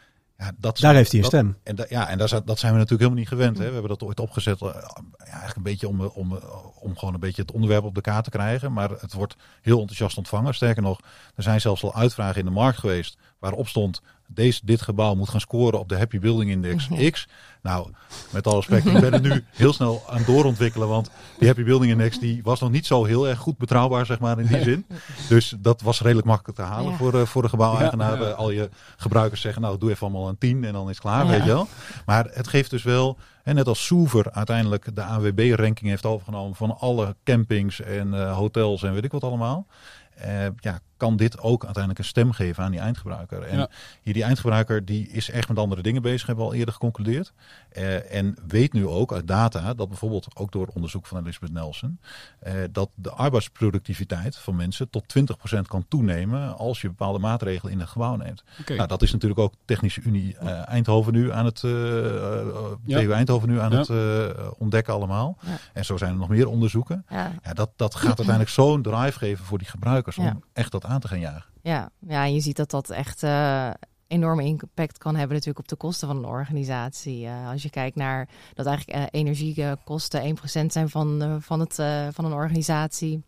[0.42, 1.56] ja, dat Daar heeft hij een dat- stem.
[1.62, 3.58] en da- ja, en daar, dat zijn we natuurlijk helemaal niet gewend.
[3.58, 3.66] Hè.
[3.66, 6.42] We hebben dat ooit opgezet, eh, ja, eigenlijk een beetje om, eh, om, eh,
[6.82, 8.72] om gewoon een beetje het onderwerp op de kaart te krijgen.
[8.72, 10.54] Maar het wordt heel enthousiast ontvangen.
[10.54, 11.00] Sterker nog,
[11.34, 14.02] er zijn zelfs al uitvragen in de markt geweest waarop stond
[14.34, 17.28] deze, dit gebouw moet gaan scoren op de Happy Building Index X.
[17.62, 17.90] Nou,
[18.30, 21.90] met alle respect, ik ben er nu heel snel aan doorontwikkelen, want die Happy Building
[21.92, 24.86] Index die was nog niet zo heel erg goed betrouwbaar, zeg maar, in die zin.
[25.28, 26.96] Dus dat was redelijk makkelijk te halen Ja.
[26.96, 28.20] voor, eh, voor de gebouweigenaar.
[28.20, 28.32] Ja, ja.
[28.34, 31.26] Al je gebruikers zeggen, nou, doe even allemaal een 10 en dan is het klaar,
[31.26, 31.68] weet je wel.
[32.06, 36.78] Maar het geeft dus wel, en net als Soever uiteindelijk de AWB-ranking heeft overgenomen van
[36.78, 39.66] alle campings en eh, hotels en weet ik wat allemaal.
[40.14, 43.42] eh, ja, kan dit ook uiteindelijk een stem geven aan die eindgebruiker.
[43.42, 43.68] En Ja.
[44.02, 47.32] hier die eindgebruiker die is echt met andere dingen bezig, hebben we al eerder geconcludeerd.
[47.72, 51.98] Eh, en weet nu ook uit data, dat bijvoorbeeld ook door onderzoek van Elizabeth Nelson,
[52.38, 57.80] eh, dat de arbeidsproductiviteit van mensen tot 20% kan toenemen als je bepaalde maatregelen in
[57.80, 58.42] een gebouw neemt.
[58.60, 58.74] Oké.
[58.74, 61.60] Nou, dat is natuurlijk ook Technische Unie Eindhoven nu aan het,
[62.84, 62.98] Ja.
[63.00, 63.78] TU Eindhoven nu aan Ja.
[63.78, 65.36] het eh, ontdekken allemaal.
[65.40, 65.58] Ja.
[65.72, 67.04] En zo zijn er nog meer onderzoeken.
[67.08, 70.84] Ja, Ja, dat, dat gaat uiteindelijk zo'n drive geven voor die gebruikers om echt dat
[70.84, 71.50] aan te gaan jagen.
[71.62, 73.70] ja, ja, je ziet dat dat echt eh,
[74.06, 77.26] enorme impact kan hebben natuurlijk op de kosten van een organisatie.
[77.26, 81.74] Eh, als je kijkt naar dat eigenlijk eh, energiekosten 1% zijn van, van, het,
[82.14, 83.24] van een organisatie.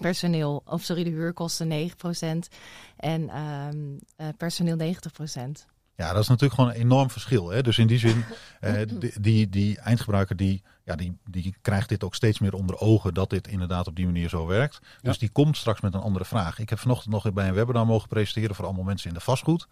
[0.00, 2.48] Personeel, of sorry, de huurkosten 9%
[2.96, 3.76] en ehm,
[4.16, 5.66] eh, personeel 90%.
[5.94, 7.48] Ja, dat is natuurlijk gewoon een enorm verschil.
[7.48, 7.62] Hè?
[7.62, 8.24] Dus in die zin,
[8.60, 12.78] eh, die, die, die eindgebruiker die, ja, die, die krijgt dit ook steeds meer onder
[12.78, 14.78] ogen dat dit inderdaad op die manier zo werkt.
[14.82, 14.88] Ja.
[15.02, 16.58] Dus die komt straks met een andere vraag.
[16.58, 19.68] Ik heb vanochtend nog bij een webinar mogen presenteren voor allemaal mensen in de vastgoed.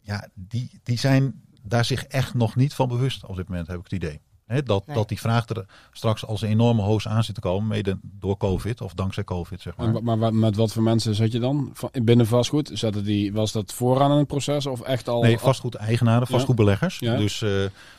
[0.00, 3.76] Ja, die, die zijn daar zich echt nog niet van bewust op dit moment, heb
[3.76, 4.20] ik het idee.
[4.46, 4.96] Dat, Nee.
[4.96, 8.36] dat die vraag er straks als een enorme hoos aan zit te komen, mede door
[8.36, 9.94] COVID of dankzij COVID, zeg maar.
[9.94, 11.70] En maar met wat voor mensen zat je dan?
[11.72, 12.70] Van- Binnen vastgoed?
[12.72, 15.22] Zaten die, was dat vooraan in het proces of echt al?
[15.22, 16.98] Nee, vastgoedeigenaren, vastgoedbeleggers.
[16.98, 17.16] Ja.
[17.16, 17.48] Dus, eh,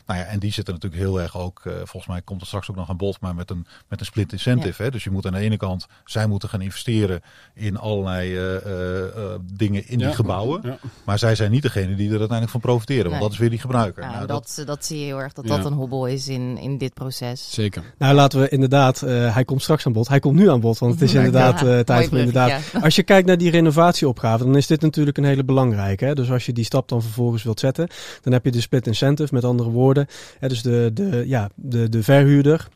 [0.06, 2.70] nou ja, en die zitten natuurlijk heel erg ook, eh, volgens mij komt er straks
[2.70, 4.82] ook nog aan bod, maar met een, met een split incentive.
[4.82, 4.90] Hè?
[4.90, 7.20] Dus je moet aan de ene kant, zij moeten gaan investeren
[7.54, 10.06] in allerlei eh, eh, eh, dingen in Ja.
[10.06, 10.60] die gebouwen.
[10.62, 10.78] Ja.
[11.04, 13.22] Maar zij zijn niet degene die er uiteindelijk van profiteren, want Nee.
[13.22, 14.02] dat is weer die gebruiker.
[14.02, 15.56] Ja, Nou, dat, dat, dat, zie je heel erg, dat Ja.
[15.56, 17.48] dat een hobbel is in, in dit proces.
[17.50, 17.82] Zeker.
[17.98, 20.08] Nou, laten we inderdaad, eh, hij komt straks aan bod.
[20.08, 22.62] Hij komt nu aan bod, want het is inderdaad eh, tijd voor inderdaad.
[22.82, 26.04] Als je kijkt naar die renovatieopgave, dan is dit natuurlijk een hele belangrijke.
[26.04, 26.14] Hè?
[26.14, 27.88] Dus als je die stap dan vervolgens wilt zetten,
[28.20, 30.06] dan heb je de split incentive, met andere woorden.
[30.38, 30.48] Hè?
[30.48, 32.68] Dus de, de, ja, de, de verhuurder,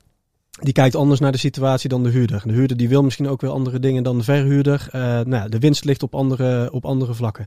[0.61, 2.43] die kijkt anders naar de situatie dan de huurder.
[2.45, 4.89] De huurder die wil misschien ook weer andere dingen dan de verhuurder.
[4.93, 7.47] Eh, nou, ja, de winst ligt op andere, op andere vlakken.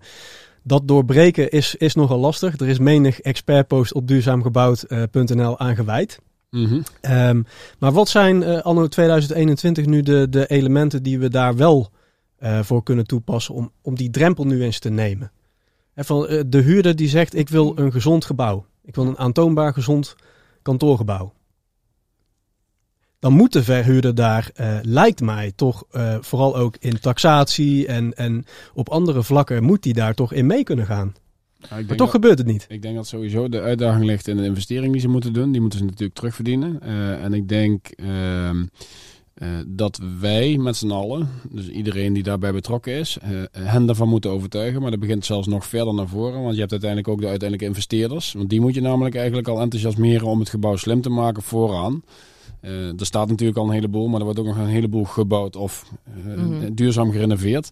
[0.64, 2.60] Dat doorbreken is, is nogal lastig.
[2.60, 6.20] Er is menig expertpost op duurzaamgebouwd.nl aan gewijd.
[6.50, 6.82] Mhm.
[7.02, 7.42] Ehm,
[7.80, 11.90] maar wat zijn eh, anno 2021 nu de, de elementen die we daar wel
[12.38, 15.32] eh, voor kunnen toepassen om, om die drempel nu eens te nemen?
[15.94, 18.66] Hè, van, eh, de huurder die zegt ik wil een gezond gebouw.
[18.84, 20.16] Ik wil een aantoonbaar gezond
[20.62, 21.34] kantoorgebouw.
[23.24, 28.14] Dan moet de verhuurder daar, eh, lijkt mij, toch eh, vooral ook in taxatie en,
[28.14, 31.14] en op andere vlakken, moet die daar toch in mee kunnen gaan.
[31.60, 32.66] Ja, Maar toch dat- gebeurt het niet.
[32.70, 35.52] Ik denk dat sowieso de uitdaging ligt in de investering die ze moeten doen.
[35.52, 36.82] Die moeten ze natuurlijk terugverdienen.
[36.82, 38.66] Eh, en ik denk ehm,
[39.34, 43.18] eh, dat wij met z'n allen, dus iedereen die daarbij betrokken is,
[43.52, 44.82] hen daarvan moeten overtuigen.
[44.82, 46.42] Maar dat begint zelfs nog verder naar voren.
[46.42, 48.34] Want je hebt uiteindelijk ook de uiteindelijke investeerders.
[48.34, 52.04] Want die moet je namelijk eigenlijk al enthousiasmeren om het gebouw slim te maken vooraan.
[52.64, 55.56] Eh, er staat natuurlijk al een heleboel, maar er wordt ook nog een heleboel gebouwd
[55.56, 56.74] of eh, Mhm.
[56.74, 57.70] duurzaam gerenoveerd.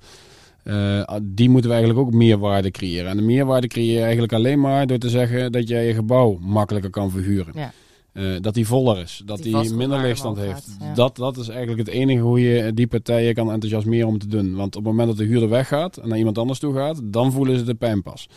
[0.63, 3.09] Eh, die moeten we eigenlijk ook meerwaarde creëren.
[3.09, 6.37] En de meerwaarde creëer je eigenlijk alleen maar door te zeggen dat jij je gebouw
[6.41, 7.53] makkelijker kan verhuren.
[7.55, 8.39] Ja.
[8.39, 10.67] Dat die voller is, dat die minder leegstand heeft.
[10.67, 10.93] gaat, ja.
[10.93, 14.55] Dat, dat is eigenlijk het enige hoe je die partijen kan enthousiasmeren om te doen.
[14.55, 17.31] Want op het moment dat de huurder weggaat en naar iemand anders toe gaat, dan
[17.31, 18.29] voelen ze de pijn pas.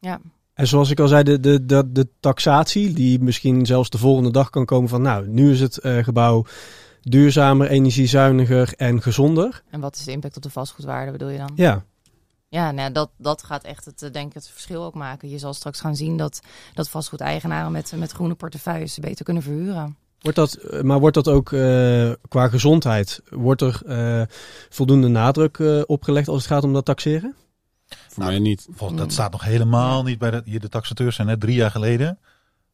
[0.00, 0.20] Ja,
[0.60, 4.30] En zoals ik al zei, de, de, de, de taxatie, die misschien zelfs de volgende
[4.30, 6.44] dag kan komen van, nou, nu is het eh, gebouw
[7.00, 9.62] duurzamer, energiezuiniger en gezonder.
[9.70, 11.50] en wat is de impact op de vastgoedwaarde bedoel je dan?
[11.54, 11.84] Ja,
[12.48, 15.28] Ja, nou, dat, dat gaat echt het, eh, denk ik, het verschil ook maken.
[15.28, 16.40] Je zal straks gaan zien dat,
[16.74, 19.96] dat vastgoedeigenaren met, met groene portefeuilles beter kunnen verhuren.
[20.20, 21.48] wordt dat, eh, maar wordt dat ook
[22.28, 23.82] qua gezondheid, wordt er
[24.68, 27.34] voldoende nadruk opgelegd als het gaat om dat taxeren?
[28.10, 28.68] Voor Nou, mij niet.
[28.70, 31.70] volgens, dat staat nog helemaal niet bij de, hier de taxateurs zijn net drie jaar
[31.70, 32.18] geleden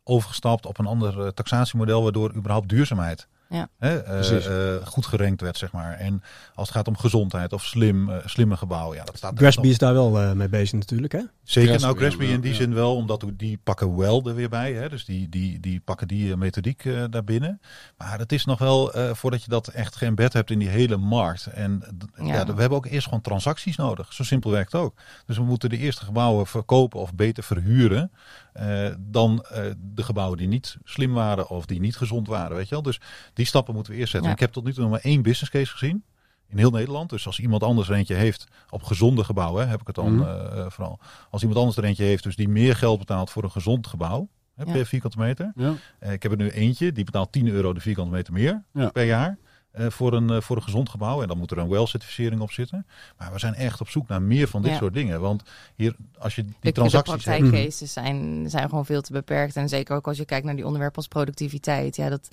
[0.05, 3.69] overgestapt op een ander eh, taxatiemodel, waardoor überhaupt duurzaamheid Ja.
[3.79, 5.93] hè, eh, eh, goed gerankt werd, zeg maar.
[5.93, 6.23] En
[6.55, 9.69] als het gaat om gezondheid of slim, eh, slimme gebouwen, ja, dat staat er Grasby
[9.69, 11.21] is daar wel eh, mee bezig natuurlijk, hè?
[11.47, 12.57] Zeker, Grasby, nou Grasby ja, in die ja.
[12.57, 14.73] zin wel, omdat die pakken wel er weer bij.
[14.73, 14.89] Hè?
[14.89, 17.61] Dus die, die, die pakken die methodiek eh, daarbinnen.
[17.97, 20.69] Maar het is nog wel, eh, voordat je dat echt geen bed hebt in die
[20.69, 21.47] hele markt.
[21.47, 21.83] En
[22.17, 22.25] ja.
[22.25, 22.45] Ja.
[22.45, 24.13] we hebben ook eerst gewoon transacties nodig.
[24.13, 24.95] Zo simpel werkt het ook.
[25.27, 28.11] Dus we moeten de eerste gebouwen verkopen of beter verhuren.
[28.57, 32.57] Eh, dan eh, de gebouwen die niet slim waren of die niet gezond waren.
[32.57, 32.83] Weet je wel?
[32.83, 33.01] Dus
[33.35, 34.31] die stappen moeten we eerst zetten.
[34.31, 34.35] Ja.
[34.37, 36.05] Ik heb tot nu toe nog maar één business case gezien.
[36.49, 37.11] In heel Nederland.
[37.11, 40.29] Dus als iemand anders er eentje heeft op gezonde gebouwen, heb ik het dan Mhm.
[40.29, 40.99] eh, vooral.
[41.31, 44.29] Als iemand anders er eentje heeft, dus die meer geld betaalt voor een gezond gebouw,
[44.55, 44.73] hè, Ja.
[44.73, 45.53] per vierkante meter.
[45.57, 45.75] Ja.
[45.99, 48.89] Eh, ik heb er nu eentje, die betaalt 10 euro de vierkante meter meer Ja.
[48.89, 49.39] per jaar.
[49.77, 51.23] Eh, voor, een, eh, voor een gezond gebouw.
[51.23, 52.87] En dan moet er een WELL-certificering op zitten.
[53.19, 54.77] Maar we zijn echt op zoek naar meer van dit Ja.
[54.77, 55.21] soort dingen.
[55.21, 55.43] Want
[55.75, 59.57] hier, als je die de, de transacties praktijkcases zijn, zijn gewoon veel te beperkt.
[59.57, 61.97] En zeker ook als je kijkt naar die onderwerpen als productiviteit.
[61.97, 62.29] Ja, dat,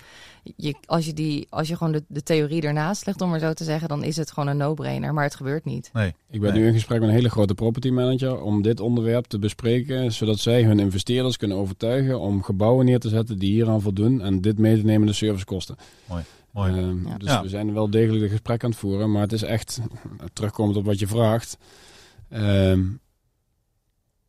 [0.56, 3.54] je, als, je die, als je gewoon de, de theorie ernaast legt, om maar zo
[3.54, 5.14] te zeggen, dan is het gewoon een no-brainer.
[5.14, 5.90] Maar het gebeurt niet.
[5.94, 6.62] Nee, Ik ben Nee.
[6.62, 10.40] nu in gesprek met een hele grote property manager om dit onderwerp te bespreken, zodat
[10.40, 14.58] zij hun investeerders kunnen overtuigen om gebouwen neer te zetten die hieraan voldoen en dit
[14.58, 15.76] mee te nemen in de servicekosten.
[16.06, 16.24] mooi.
[16.54, 17.18] Ehm, Ja.
[17.18, 17.42] Dus Ja.
[17.42, 19.80] we zijn wel degelijk de gesprek aan het voeren, maar het is echt,
[20.34, 21.58] terugkomend op wat je vraagt,
[22.30, 22.82] ehm,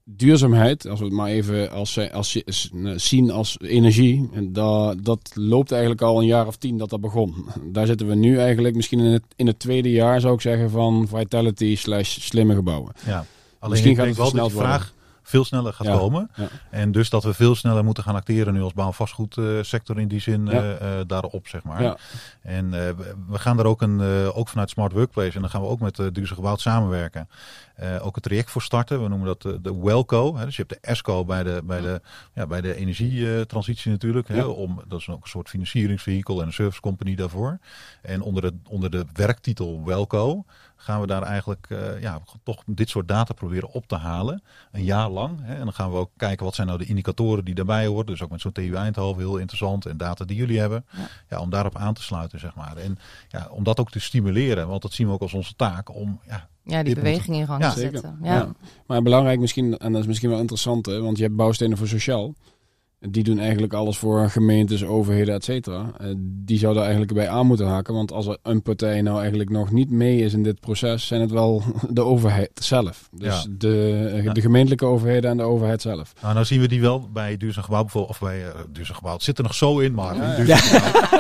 [0.05, 5.31] duurzaamheid, als we het maar even als, als, als, zien als energie, en dat, dat
[5.35, 7.35] loopt eigenlijk al een jaar of tien dat dat begon.
[7.73, 10.71] Daar zitten we nu eigenlijk misschien in het, in het tweede jaar, zou ik zeggen,
[10.71, 12.93] van Vitality slash slimme gebouwen.
[13.07, 13.27] Ja.
[13.59, 14.94] Alleen Misschien ik gaat denk het wel dat die vraag
[15.27, 15.97] veel sneller gaat Ja.
[15.97, 16.31] komen.
[16.35, 16.49] Ja.
[16.71, 20.09] En dus dat we veel sneller moeten gaan acteren nu als bouw- en vastgoedsector in
[20.09, 20.53] die zin Ja.
[20.53, 22.01] eh, eh, daarop, zeg maar.
[22.43, 22.91] En eh,
[23.29, 25.81] we- gaan daar ook, een, eh, ook vanuit Smart Workplace, en dan gaan we ook
[25.81, 27.29] met uh, Duurzaam Gebouwd samenwerken,
[27.75, 29.03] eh, ook een traject voor starten.
[29.03, 30.37] We noemen dat eh, de Welco.
[30.37, 30.45] Hè.
[30.45, 32.01] Dus je hebt de ESCO bij de, bij de,
[32.35, 34.29] ja, bij de energietransitie natuurlijk.
[34.29, 37.59] Hè, om, dat is ook een soort financieringsvehikel en een service company daarvoor.
[38.03, 40.45] En onder de, onder de werktitel Welco
[40.85, 44.43] gaan we daar eigenlijk eh, ja, toch dit soort data proberen op te halen.
[44.73, 45.39] Een jaar lang.
[45.43, 45.55] Hè.
[45.55, 48.07] En dan gaan we ook kijken wat zijn nou de indicatoren die daarbij horen.
[48.07, 49.87] Dus ook met zo'n TU Eindhoven heel interessant.
[49.87, 50.85] En data die jullie hebben.
[50.91, 51.09] Ja.
[51.29, 51.41] Ja.
[51.41, 52.77] om daarop aan te sluiten, zeg maar.
[52.77, 54.69] En ja, om dat ook te stimuleren.
[54.69, 55.95] Want dat zien we ook als onze taak.
[55.95, 58.19] Om, ja, Ja, die beweging in gang Ja, te zetten.
[58.23, 58.35] Ja.
[58.35, 58.53] Ja.
[58.87, 61.89] Maar belangrijk misschien, en dat is misschien wel interessant, hè, want je hebt bouwstenen voor
[61.89, 62.35] sociaal.
[63.09, 65.91] Die doen eigenlijk alles voor gemeentes, overheden, et cetera.
[65.99, 67.95] Eh, Die zouden eigenlijk bij aan moeten haken.
[67.95, 71.21] Want als er een partij nou eigenlijk nog niet mee is in dit proces, zijn
[71.21, 73.09] het wel de overheid zelf.
[73.13, 73.45] Dus Ja.
[73.59, 76.13] de, eh, de gemeentelijke overheden en de overheid zelf.
[76.23, 78.13] nou, nou zien we die wel bij Duurzaam Gebouw bijvoorbeeld.
[78.13, 79.13] Of bij eh, Duurzaam Gebouw.
[79.15, 80.17] Het zit er nog zo in, maar.
[80.17, 80.45] Ja,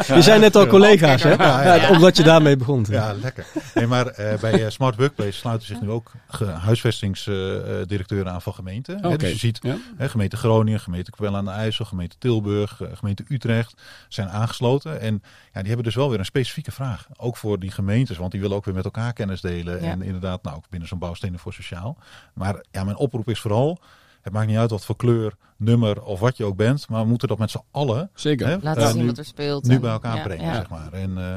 [0.06, 0.14] ja.
[0.14, 1.30] Je zijn net al collega's, hè?
[1.32, 2.86] Ja, ja, Ja, omdat je daarmee begon.
[2.90, 3.46] Ja, lekker.
[3.74, 6.12] Nee, maar eh, bij Smart Workplace sluiten zich nu ook
[6.58, 8.98] huisvestingsdirecteuren aan van gemeenten.
[9.00, 9.16] Hè, Oké.
[9.16, 9.76] Dus je ziet Ja?
[9.96, 11.50] hè, gemeente Groningen, gemeente Kwell aan de
[11.82, 15.00] Gemeente Tilburg, eh, gemeente Utrecht zijn aangesloten.
[15.00, 15.14] En
[15.52, 17.06] ja, die hebben dus wel weer een specifieke vraag.
[17.16, 19.82] Ook voor die gemeentes, want die willen ook weer met elkaar kennis delen.
[19.82, 19.90] Ja.
[19.90, 21.96] En inderdaad, nou, ook binnen zo'n bouwstenen voor sociaal.
[22.34, 23.78] Maar ja, mijn oproep is vooral,
[24.22, 26.88] het maakt niet uit wat voor kleur, nummer of wat je ook bent.
[26.88, 28.46] Maar we moeten dat met z'n allen Zeker.
[28.46, 29.64] hè, Laten eh, zien nu, wat er speelt.
[29.66, 30.54] nu en- bij elkaar ja, brengen, ja.
[30.54, 30.92] zeg maar.
[30.92, 31.36] En eh,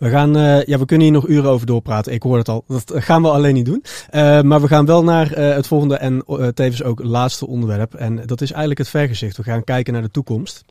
[0.00, 2.12] We, gaan, eh, ja, we kunnen hier nog uren over doorpraten.
[2.12, 2.64] Ik hoor het al.
[2.66, 3.84] Dat gaan we alleen niet doen.
[4.10, 6.24] Eh, maar we gaan wel naar eh, het volgende en
[6.54, 7.94] tevens ook laatste onderwerp.
[7.94, 9.36] En dat is eigenlijk het vergezicht.
[9.36, 10.64] We gaan kijken naar de toekomst.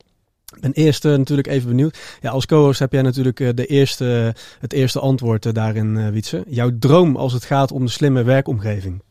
[0.59, 1.99] Ben eerst natuurlijk even benieuwd.
[2.21, 6.43] Ja, als co-host heb jij natuurlijk de eerste, het eerste antwoord daarin, Wietse.
[6.47, 9.01] Jouw droom als het gaat om de slimme werkomgeving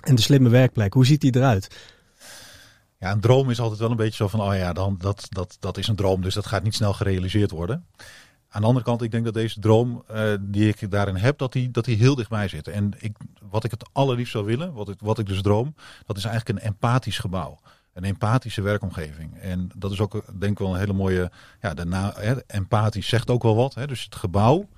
[0.00, 0.92] en de slimme werkplek.
[0.92, 1.68] Hoe ziet die eruit?
[2.98, 5.56] Ja, een droom is altijd wel een beetje zo van, oh ja, dan, dat, dat,
[5.60, 7.86] dat is een droom, dus dat gaat niet snel gerealiseerd worden.
[8.48, 11.52] Aan de andere kant, ik denk dat deze droom eh, die ik daarin heb, dat
[11.52, 12.68] die, dat die heel dichtbij zit.
[12.68, 13.16] En ik,
[13.50, 15.74] wat ik het allerliefst zou willen, wat ik, wat ik dus droom,
[16.06, 17.58] dat is eigenlijk een empathisch gebouw.
[17.92, 19.38] Een empathische werkomgeving.
[19.38, 21.30] En dat is ook, denk ik wel een hele mooie,
[21.60, 23.74] ja, de na, hè, empathisch zegt ook wel wat.
[23.74, 23.86] Hè.
[23.86, 24.68] Dus het gebouw,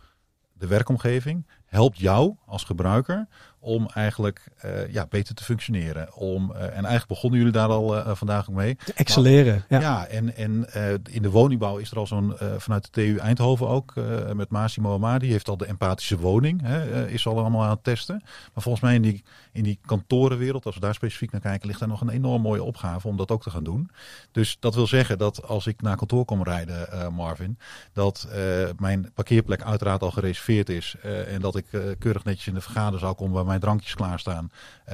[0.53, 3.27] de werkomgeving, helpt jou als gebruiker
[3.69, 6.15] om eigenlijk eh, ja, beter te functioneren.
[6.15, 8.77] Om, eh, en eigenlijk begonnen jullie daar al eh, vandaag ook mee.
[8.85, 9.65] Te excelleren.
[9.69, 9.81] Ja.
[9.81, 10.67] Ja, en, en
[11.11, 13.95] in de woningbouw is er al zo'n, vanuit de TU Eindhoven ook,
[14.35, 17.85] met Massimo Amadi, die heeft al de empathische woning, hè, is al allemaal aan het
[17.85, 18.21] testen.
[18.55, 19.25] Maar volgens mij in die,
[19.59, 22.63] in die kantorenwereld, als we daar specifiek naar kijken, ligt daar nog een enorm mooie
[22.63, 23.91] opgave om dat ook te gaan doen.
[24.33, 27.59] Dus dat wil zeggen dat als ik naar kantoor kom rijden, eh, Marvin,
[27.93, 28.41] dat eh,
[28.79, 31.67] mijn parkeerplek uiteraard al gereserveerd is eh, en dat ik
[31.99, 34.51] keurig netjes in de vergaderzaal kom waar mijn drankjes klaarstaan.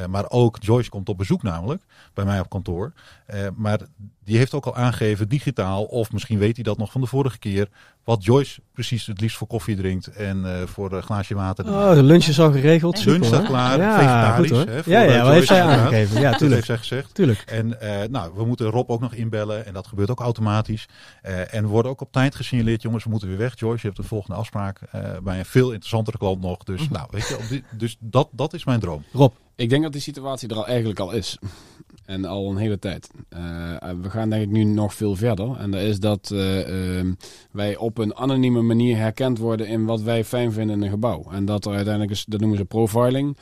[0.09, 1.83] Maar ook Joyce komt op bezoek namelijk
[2.15, 2.93] bij mij op kantoor.
[3.27, 3.81] Eh, maar
[4.25, 7.39] die heeft ook al aangegeven digitaal, of misschien weet hij dat nog van de vorige
[7.39, 7.69] keer,
[8.05, 11.65] wat Joyce precies het liefst voor koffie drinkt en eh, voor een glaasje water.
[11.69, 13.05] Oh, de lunch is al geregeld.
[13.05, 13.47] Lunch Super, staat hè?
[13.49, 14.51] klaar, Ja, vegetarisch.
[14.51, 16.15] goed, hè, voor, ja, eh, ja, wat heeft zij aangegeven?
[16.15, 16.65] Ja, Dat heeft tuurlijk.
[16.65, 17.15] zij gezegd.
[17.15, 17.41] tuurlijk.
[17.47, 19.67] En eh, nou, we moeten Rob ook nog inbellen.
[19.67, 20.87] En dat gebeurt ook automatisch.
[21.23, 22.83] Eh, en we worden ook op tijd gesignaleerd.
[22.83, 23.59] Jongens, we moeten weer weg.
[23.59, 26.63] Joyce, je hebt de volgende afspraak eh, bij een veel interessantere klant nog.
[26.65, 26.93] Dus, Mhm.
[26.93, 29.05] nou, weet je, dus dat, dat is mijn droom.
[29.13, 31.39] Rob, Ik denk dat die situatie er al eigenlijk al is.
[32.05, 33.11] En al een hele tijd.
[33.29, 33.41] Eh,
[34.03, 35.57] we gaan denk ik nu nog veel verder.
[35.59, 37.13] En dat is dat eh, ehm,
[37.51, 41.25] wij op een anonieme manier herkend worden in wat wij fijn vinden in een gebouw.
[41.31, 43.37] En dat er uiteindelijk is, dat noemen ze profiling.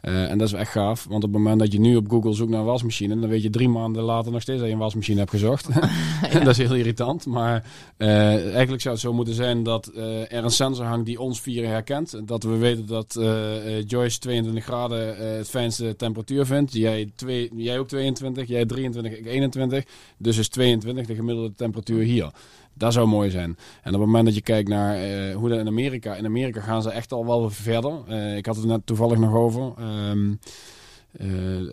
[0.00, 2.50] En dat is echt gaaf, want op het moment dat je nu op Google zoekt
[2.50, 5.18] naar een wasmachine, dan weet je drie maanden later nog steeds dat je een wasmachine
[5.18, 5.68] hebt gezocht.
[6.32, 7.64] dat is heel irritant, maar
[7.96, 12.20] eigenlijk zou het zo moeten zijn dat er een sensor hangt die ons vieren herkent.
[12.24, 13.18] Dat we weten dat
[13.86, 16.72] Joyce 22 graden het fijnste temperatuur vindt.
[16.72, 19.84] Jij, twee, jij ook 22, jij 23, ik 21.
[20.16, 22.30] Dus is 22 de gemiddelde temperatuur hier.
[22.80, 23.56] Dat zou mooi zijn.
[23.82, 26.14] En op het moment dat je kijkt naar uh, hoe dat in Amerika...
[26.14, 27.92] In Amerika gaan ze echt al wel verder.
[28.08, 29.72] Uh, ik had het net toevallig nog over.
[30.10, 30.38] Um,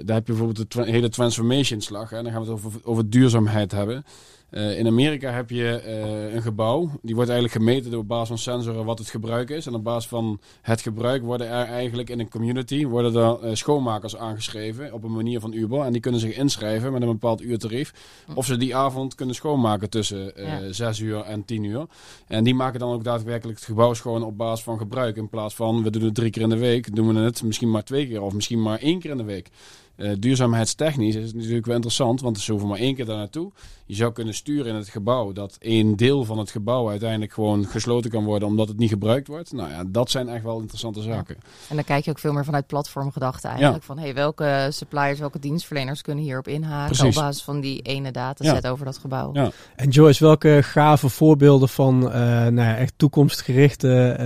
[0.06, 2.12] daar heb je bijvoorbeeld de hele transformation slag.
[2.12, 4.06] En dan gaan we het over, over duurzaamheid hebben.
[4.52, 6.90] Uh, in Amerika heb je uh, een gebouw.
[7.02, 9.66] Die wordt eigenlijk gemeten door basis van sensoren wat het gebruik is.
[9.66, 13.56] En op basis van het gebruik worden er eigenlijk in een community worden er, uh,
[13.56, 15.82] schoonmakers aangeschreven op een manier van Uber.
[15.82, 17.94] En die kunnen zich inschrijven met een bepaald uurtarief.
[18.34, 20.72] Of ze die avond kunnen schoonmaken tussen ja.
[20.72, 21.86] 6 uur en 10 uur.
[22.28, 25.16] En die maken dan ook daadwerkelijk het gebouw schoon op basis van gebruik.
[25.16, 27.72] In plaats van we doen het drie keer in de week, doen we het misschien
[27.72, 29.50] maar twee keer of misschien maar één keer in de week.
[29.98, 33.52] Uh, duurzaamheidstechnisch is het natuurlijk wel interessant, want ze hoeven maar één keer daar naartoe.
[33.86, 37.66] Je zou kunnen sturen in het gebouw dat één deel van het gebouw uiteindelijk gewoon
[37.66, 39.52] gesloten kan worden omdat het niet gebruikt wordt.
[39.52, 41.38] Nou ja, dat zijn echt wel interessante zaken.
[41.70, 43.84] En dan kijk je ook veel meer vanuit platformgedachten eigenlijk.
[43.84, 47.18] Van hey, welke suppliers, welke dienstverleners kunnen hierop inhaken Precies.
[47.18, 48.70] op basis van die ene dataset ja.
[48.70, 49.30] over dat gebouw.
[49.34, 49.52] Ja.
[49.76, 54.26] En Joyce, welke gave voorbeelden van uh, nou ja, echt toekomstgerichte, uh,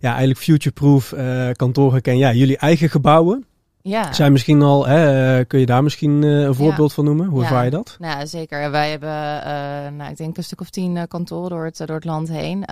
[0.00, 1.14] ja, eigenlijk future-proof
[1.52, 2.36] kantoren ken jij?
[2.36, 3.46] Jullie eigen gebouwen?
[3.82, 4.12] Ja.
[4.12, 7.26] Zijn misschien al, hè, eh, kun je daar misschien uh, een voorbeeld van noemen?
[7.26, 7.46] Hoe ja.
[7.46, 7.96] ervaar je dat?
[7.98, 8.70] Nou, zeker.
[8.70, 11.96] Wij hebben, uh, nou, ik denk een stuk of tien uh, kantoren door het, door
[11.96, 12.64] het land heen.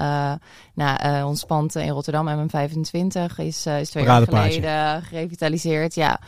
[0.74, 5.94] nou, ons pand in Rotterdam, MM25, is, is twee jaar geleden gerevitaliseerd.
[5.94, 6.20] Ja.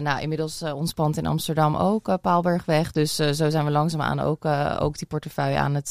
[0.00, 2.92] nou, inmiddels ons pand in Amsterdam ook, Paalbergweg.
[2.92, 4.44] Dus zo zijn we langzaamaan ook,
[4.80, 5.90] ook die portefeuille aan het,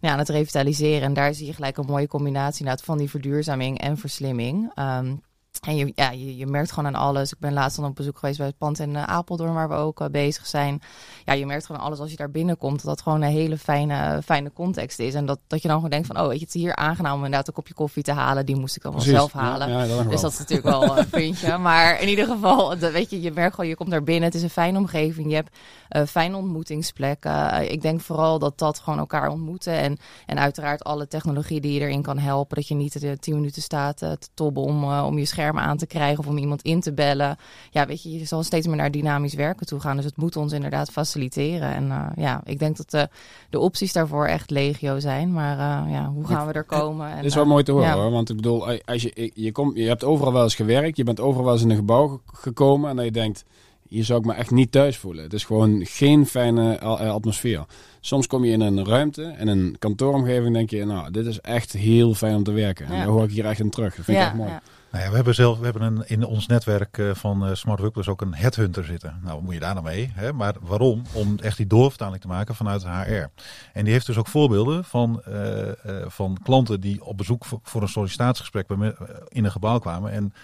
[0.00, 1.02] ja, aan het revitaliseren.
[1.02, 4.72] En daar zie je gelijk een mooie combinatie van die verduurzaming en verslimming.
[4.78, 5.22] Um,
[5.60, 7.32] en je, ja, je, je, merkt gewoon aan alles.
[7.32, 9.74] Ik ben laatst dan op bezoek geweest bij het pand in uh, Apeldoorn, waar we
[9.74, 10.82] ook uh, bezig zijn.
[11.24, 14.22] Ja, je merkt gewoon alles als je daar binnenkomt, dat dat gewoon een hele fijne,
[14.24, 15.14] fijne context is.
[15.14, 17.12] En dat, dat je dan gewoon denkt van, oh, weet je, het is hier aangenaam
[17.12, 18.46] om inderdaad een kopje koffie te halen.
[18.46, 19.68] Die moest ik dan wel zelf halen.
[19.68, 21.58] Ja, ja, dat dus dat is natuurlijk wel een puntje.
[21.58, 24.24] Maar in ieder geval, dat, weet je, je merkt gewoon, je komt daar binnen.
[24.24, 25.28] Het is een fijne omgeving.
[25.28, 25.56] Je hebt
[25.90, 27.70] uh, fijne ontmoetingsplekken.
[27.70, 29.72] ik denk vooral dat dat gewoon elkaar ontmoeten.
[29.72, 32.56] En, en uiteraard alle technologie die je erin kan helpen.
[32.56, 35.86] Dat je niet de tien minuten staat te tobben om, om je scherm aan te
[35.86, 37.36] krijgen of om iemand in te bellen.
[37.70, 39.96] Ja, weet je, je zal steeds meer naar dynamisch werken toe gaan.
[39.96, 41.74] Dus het moet ons inderdaad faciliteren.
[41.74, 43.08] En uh, ja, ik denk dat de,
[43.50, 45.32] de opties daarvoor echt legio zijn.
[45.32, 47.16] Maar uh, ja, hoe gaan we er komen?
[47.16, 47.94] Het is wel mooi te horen ja.
[47.94, 48.10] hoor.
[48.10, 50.96] Want ik bedoel, als je, je, komt, je hebt overal wel eens gewerkt.
[50.96, 52.90] Je bent overal wel eens in een gebouw gekomen.
[52.90, 53.44] En dan je denkt,
[53.88, 55.22] hier zou ik me echt niet thuis voelen.
[55.22, 57.64] Het is gewoon geen fijne atmosfeer.
[58.00, 61.72] Soms kom je in een ruimte, in een kantooromgeving, denk je, nou, dit is echt
[61.72, 62.86] heel fijn om te werken.
[62.86, 62.98] En ja.
[62.98, 63.94] daar hoor ik hier echt in terug.
[63.96, 64.50] Dat vind ik echt mooi.
[64.50, 64.62] Ja.
[64.92, 67.80] Nou ja, we hebben zelf we hebben een, in ons netwerk uh, van uh, Smart
[67.80, 69.20] Workplace ook een headhunter zitten.
[69.22, 70.12] Nou, wat moet je daar nou mee?
[70.14, 70.32] Hè?
[70.32, 71.02] Maar waarom?
[71.12, 73.30] Om echt die doorvertaling te maken vanuit de HR.
[73.72, 75.70] En die heeft dus ook voorbeelden van, uh,
[76.06, 78.96] van klanten die op bezoek voor, voor een sollicitatiegesprek bij me,
[79.28, 80.12] in een gebouw kwamen.
[80.12, 80.34] En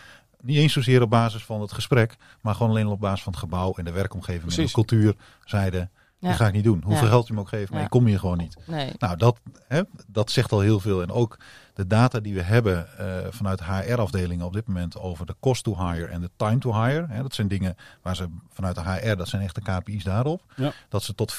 [0.42, 3.40] niet eens zozeer op basis van het gesprek, maar gewoon alleen op basis van het
[3.40, 4.58] gebouw en de werkomgeving Precies.
[4.58, 5.90] en de cultuur zeiden.
[6.18, 6.28] Ja.
[6.28, 6.82] Dat ga ik niet doen.
[6.84, 7.10] Hoeveel ja.
[7.10, 7.84] geld je me ook geeft, maar ja.
[7.84, 8.56] ik kom hier gewoon niet.
[8.66, 8.92] Nee.
[8.98, 11.02] Nou, dat, hè, dat zegt al heel veel.
[11.02, 11.38] En ook
[11.78, 15.76] de data die we hebben uh, vanuit HR-afdelingen op dit moment over de cost to
[15.76, 17.06] hire en de time to hire.
[17.08, 20.42] Hè, dat zijn dingen waar ze vanuit de HR, dat zijn echte KPI's daarop.
[20.56, 20.72] Ja.
[20.88, 21.38] Dat ze tot 40%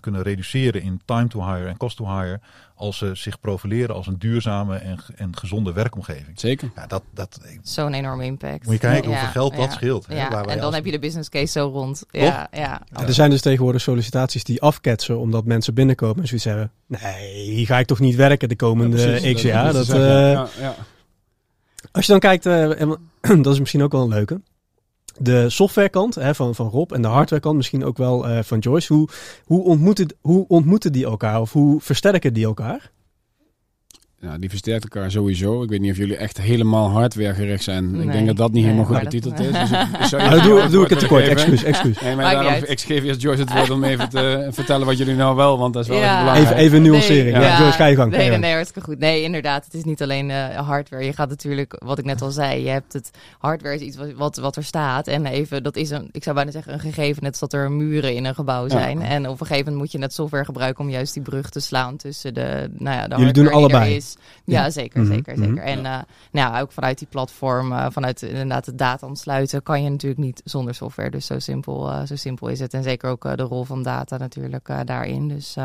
[0.00, 2.40] kunnen reduceren in time to hire en cost to hire.
[2.80, 6.40] Als ze zich profileren als een duurzame en, en gezonde werkomgeving.
[6.40, 6.70] Zeker.
[6.76, 8.64] Ja, dat, dat, Zo'n enorme impact.
[8.64, 10.06] Moet je kijken hoeveel geld dat scheelt.
[10.06, 10.44] Hè, ja.
[10.44, 12.04] en dan heb je de business case zo rond.
[12.10, 12.82] Ja, ja.
[13.06, 16.70] Er zijn dus tegenwoordig sollicitaties die afketsen omdat mensen binnenkomen en zoiets zeggen.
[16.86, 19.72] Nee, hier ga ik toch niet werken de komende x jaar.
[19.72, 20.02] Dat, dat, uh,
[20.60, 20.74] ja.
[21.92, 22.92] Als je dan kijkt, uh,
[23.42, 24.40] dat is misschien ook wel een leuke.
[25.22, 28.92] De softwarekant van, van Rob en de hardwarekant misschien ook wel uh, van Joyce.
[28.92, 29.08] Hoe,
[29.44, 32.90] hoe, ontmoeten, hoe ontmoeten die elkaar of hoe versterken die elkaar?
[34.22, 35.62] Ja, die versterkt elkaar sowieso.
[35.62, 37.90] Ik weet niet of jullie echt helemaal hardware gericht zijn.
[37.90, 39.52] Nee, ik denk dat dat niet nee, helemaal goed betiteld is.
[39.52, 41.28] Dus ik, nou, doe, doe ik het tekort.
[41.28, 42.00] Excuus, excuus.
[42.00, 45.14] Nee, maar daarom, ik geef eerst Joyce het woord om even te vertellen wat jullie
[45.14, 46.18] nou wel, want dat is wel ja.
[46.18, 46.46] belangrijk.
[46.48, 47.36] Even, even nuancering.
[47.36, 47.58] Nee, ja.
[47.58, 48.12] Joyce, ga je gang.
[48.12, 48.98] Nee, nee, nee, hartstikke goed.
[48.98, 49.64] Nee, inderdaad.
[49.64, 51.04] Het is niet alleen uh, hardware.
[51.04, 54.12] Je gaat natuurlijk, wat ik net al zei, je hebt het hardware is iets wat,
[54.12, 55.06] wat, wat er staat.
[55.06, 57.22] En even, dat is een, ik zou bijna zeggen, een gegeven.
[57.22, 59.02] Net als dat er muren in een gebouw zijn.
[59.02, 61.60] En op een gegeven moment moet je net software gebruiken om juist die brug te
[61.60, 63.94] slaan tussen de, nou ja, de Jullie doen allebei.
[63.94, 64.09] Is,
[64.44, 65.44] Ja, zeker, Mhm, zeker, mhm.
[65.44, 65.62] zeker.
[65.62, 65.98] En eh,
[66.30, 70.40] nou, ook vanuit die platform, eh, vanuit inderdaad de data ontsluiten, kan je natuurlijk niet
[70.44, 71.10] zonder software.
[71.10, 72.74] Dus zo simpel, eh, zo simpel is het.
[72.74, 75.28] En zeker ook de rol van data natuurlijk daarin.
[75.28, 75.56] Dus,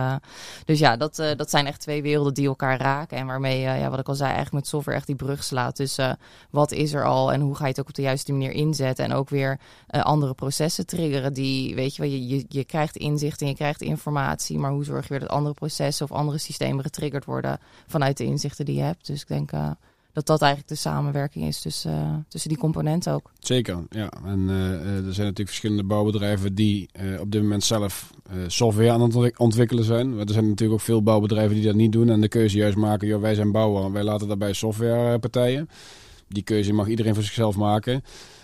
[0.65, 3.17] dus ja, dat, dat zijn echt twee werelden die elkaar raken.
[3.17, 6.17] En waarmee, ja, wat ik al zei, eigenlijk met software echt die brug slaat tussen
[6.49, 9.05] wat is er al en hoe ga je het ook op de juiste manier inzetten.
[9.05, 13.41] En ook weer andere processen triggeren die, weet je wel, je, je, je krijgt inzicht
[13.41, 14.59] en je krijgt informatie.
[14.59, 18.25] Maar hoe zorg je weer dat andere processen of andere systemen getriggerd worden vanuit de
[18.35, 19.07] inzichten die je hebt.
[19.07, 19.71] Dus ik denk eh,
[20.13, 23.31] dat dat eigenlijk de samenwerking is tussen, eh, tussen die componenten ook.
[23.39, 24.11] Zeker, ja.
[24.25, 28.13] En eh, er zijn natuurlijk verschillende bouwbedrijven die op dit moment zelf
[28.47, 30.15] software aan het ontwik- ontwikkelen zijn.
[30.15, 32.77] Maar er zijn natuurlijk ook veel bouwbedrijven die dat niet doen en de keuze juist
[32.77, 35.69] maken, joh, wij zijn bouwer, wij laten daarbij softwarepartijen.
[36.27, 38.03] Die keuze mag iedereen voor zichzelf maken.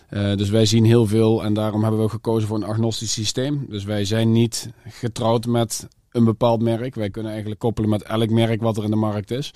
[0.10, 3.66] Dus wij zien heel veel en daarom hebben we gekozen voor een agnostisch systeem.
[3.70, 6.96] Dus wij zijn niet getrouwd met een bepaald merk.
[6.96, 9.52] Wij kunnen eigenlijk koppelen met elk merk wat er in de markt is.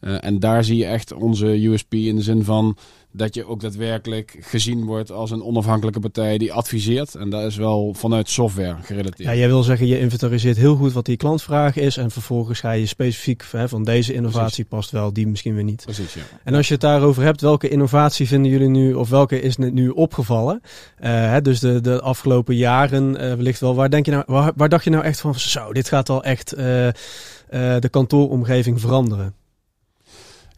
[0.00, 2.76] Eh, en daar zie je echt onze USP in de zin van
[3.16, 7.14] dat je ook daadwerkelijk gezien wordt als een onafhankelijke partij die adviseert.
[7.14, 9.28] En dat is wel vanuit software gerelateerd.
[9.28, 11.96] Ja, jij wil zeggen, je inventariseert heel goed wat die klantvraag is.
[11.96, 15.82] En vervolgens ga je specifiek hè, van deze innovatie past wel, die misschien weer niet.
[15.84, 16.20] Precies, ja.
[16.44, 19.72] En als je het daarover hebt, welke innovatie vinden jullie nu, of welke is net
[19.72, 20.60] nu opgevallen?
[20.96, 23.74] Eh, hè, dus de, de afgelopen jaren eh, wellicht wel.
[23.74, 26.24] Waar, denk je nou, waar, waar dacht je nou echt van, zo, dit gaat al
[26.24, 26.88] echt eh,
[27.48, 29.34] de kantooromgeving veranderen?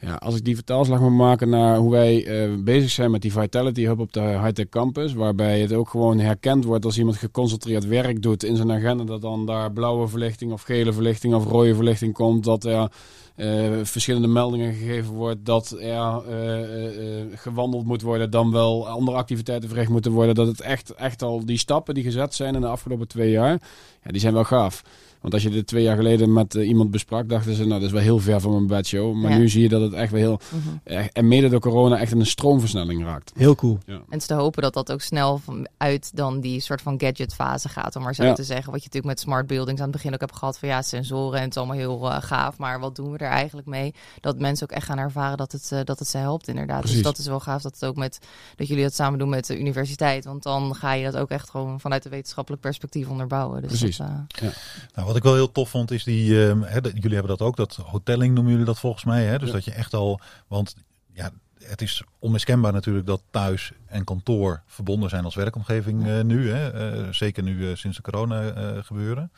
[0.00, 3.32] Ja, als ik die vertaalslag moet maken naar hoe wij eh, bezig zijn met die
[3.32, 7.86] Vitality Hub op de Hightech Campus, waarbij het ook gewoon herkend wordt als iemand geconcentreerd
[7.86, 11.74] werk doet in zijn agenda, dat dan daar blauwe verlichting of gele verlichting of rode
[11.74, 12.92] verlichting komt, dat er
[13.34, 19.68] eh, verschillende meldingen gegeven wordt, dat er eh, gewandeld moet worden, dan wel andere activiteiten
[19.68, 22.66] verricht moeten worden, dat het echt, echt al die stappen die gezet zijn in de
[22.66, 23.60] afgelopen twee jaar,
[24.04, 24.82] ja, die zijn wel gaaf.
[25.20, 27.82] Want als je dit twee jaar geleden met eh, iemand besprak, dachten ze, nou, dat
[27.82, 29.14] is wel heel ver van mijn bedshow.
[29.14, 29.36] Maar Ja.
[29.36, 30.68] nu zie je dat het echt wel heel, Mhm.
[30.84, 33.32] echt- en mede door corona, echt in een stroomversnelling raakt.
[33.36, 33.78] Heel cool.
[33.86, 33.94] Ja.
[33.94, 37.00] En het is te hopen dat dat ook snel van- uit dan die soort van
[37.00, 38.32] gadget-fase gaat, om maar zo Ja.
[38.32, 38.72] te zeggen.
[38.72, 41.36] Wat je natuurlijk met smart buildings aan het begin ook hebt gehad van ja, sensoren
[41.38, 43.94] en het is allemaal heel eh, gaaf, maar wat doen we er eigenlijk mee?
[44.20, 46.78] Dat mensen ook echt gaan ervaren dat het, eh, dat het ze helpt inderdaad.
[46.78, 46.96] Precies.
[46.96, 48.18] Dus dat is wel gaaf dat het ook met,
[48.56, 51.50] dat jullie dat samen doen met de universiteit, want dan ga je dat ook echt
[51.50, 53.60] gewoon vanuit een wetenschappelijk perspectief onderbouwen.
[53.62, 53.96] Dus Precies.
[53.96, 54.48] Dat, eh,
[54.94, 57.56] Nou, wat ik wel heel tof vond is die, ehm, hè, jullie hebben dat ook,
[57.56, 59.24] dat hotelling noemen jullie dat volgens mij.
[59.24, 59.38] Hè?
[59.38, 59.54] Dus Ja.
[59.54, 60.74] dat je echt al, want
[61.12, 66.50] ja, het is onmiskenbaar natuurlijk dat thuis en kantoor verbonden zijn als werkomgeving eh, nu.
[66.50, 66.70] Hè?
[66.70, 68.52] Eh, zeker nu eh, sinds de corona
[68.82, 69.32] gebeuren.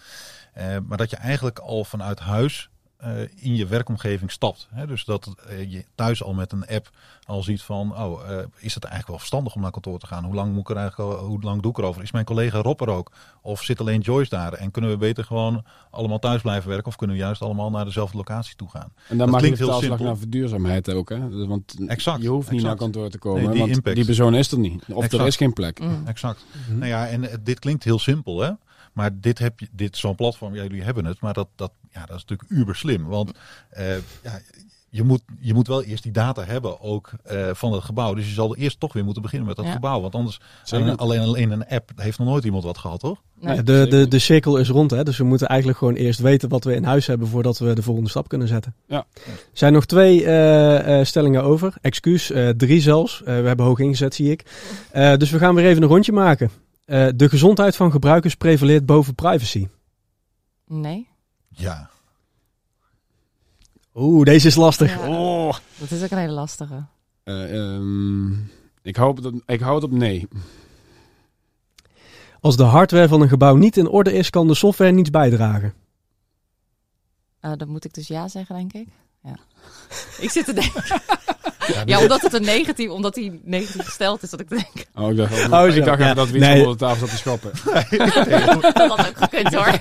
[0.87, 2.70] Maar dat je eigenlijk al vanuit huis
[3.01, 4.69] eh, in je werkomgeving stapt.
[4.71, 4.87] Hè?
[4.87, 6.91] Dus dat eh, je thuis al met een app
[7.27, 10.25] al ziet van, oh, eh, is het eigenlijk wel verstandig om naar kantoor te gaan?
[10.25, 12.03] Hoe lang, moet ik er eigenlijk, hoe lang doe ik erover?
[12.03, 13.13] Is mijn collega Rob er ook?
[13.43, 14.53] Of zit alleen Joyce daar?
[14.53, 16.87] En kunnen we beter gewoon allemaal thuis blijven werken?
[16.87, 18.81] Of kunnen we juist allemaal naar dezelfde locatie toe gaan?
[18.81, 20.05] En dan Dat maak je de heel simpel.
[20.05, 21.09] naar verduurzaamheid ook.
[21.09, 21.29] Hè?
[21.29, 22.81] Dus, Want Exact, je hoeft niet exact.
[22.81, 23.97] naar kantoor te komen, Nee, die want impact.
[23.97, 24.85] die persoon is er niet.
[24.93, 25.81] Of er is geen plek.
[25.81, 26.03] mm.
[26.07, 26.45] Exact.
[26.69, 26.79] Mhm.
[26.79, 28.51] Nou ja, en dit klinkt heel simpel, hè?
[29.01, 32.01] Maar dit heb je, dit zo'n platform, ja, jullie hebben het, maar dat, dat, ja,
[32.07, 33.07] dat is natuurlijk uber slim.
[33.07, 33.31] Want
[33.71, 34.41] eh, ja,
[34.89, 38.15] je, moet, je moet wel eerst die data hebben ook eh, van het gebouw.
[38.15, 39.73] Dus je zal eerst toch weer moeten beginnen met dat Ja.
[39.73, 40.01] gebouw.
[40.01, 40.41] Want anders,
[40.71, 43.23] alleen, alleen een app, heeft nog nooit iemand wat gehad, toch?
[43.41, 43.63] Nee.
[43.63, 45.03] De, de, de cirkel is rond, hè?
[45.05, 47.83] dus we moeten eigenlijk gewoon eerst weten wat we in huis hebben voordat we de
[47.83, 48.75] volgende stap kunnen zetten.
[48.87, 49.07] Ja.
[49.25, 51.75] Er zijn nog twee eh, eh, stellingen over.
[51.81, 53.23] Excuus, eh, drie zelfs.
[53.23, 54.45] Eh, we hebben hoog ingezet, zie ik.
[54.91, 56.51] Eh, dus we gaan weer even een rondje maken.
[56.91, 59.69] Eh, de gezondheid van gebruikers prevaleert boven privacy.
[60.67, 61.09] Nee,
[61.49, 61.91] Ja.
[63.95, 64.95] Oeh, deze is lastig.
[64.95, 65.09] Ja.
[65.09, 65.55] Oh.
[65.79, 66.85] dat is ook een hele lastige.
[67.23, 68.33] Eh, ehm,
[68.83, 70.29] ik, hoop dat, ik hou het op nee.
[72.41, 75.75] Als de hardware van een gebouw niet in orde is, kan de software niets bijdragen.
[77.41, 78.89] Eh dan moet ik dus ja zeggen, denk ik.
[79.23, 79.37] Ja.
[80.25, 81.01] ik zit te denken.
[81.75, 84.67] Ja, Ja, omdat het een negatief, omdat hij negatief gesteld is, dat ik denk.
[84.95, 86.05] Oh, ik dacht, Oh, ik dacht Ja.
[86.05, 86.59] even dat we iets Nee.
[86.59, 87.51] onder de tafel zat te schoppen.
[88.75, 89.79] dat had ook gekund hoor.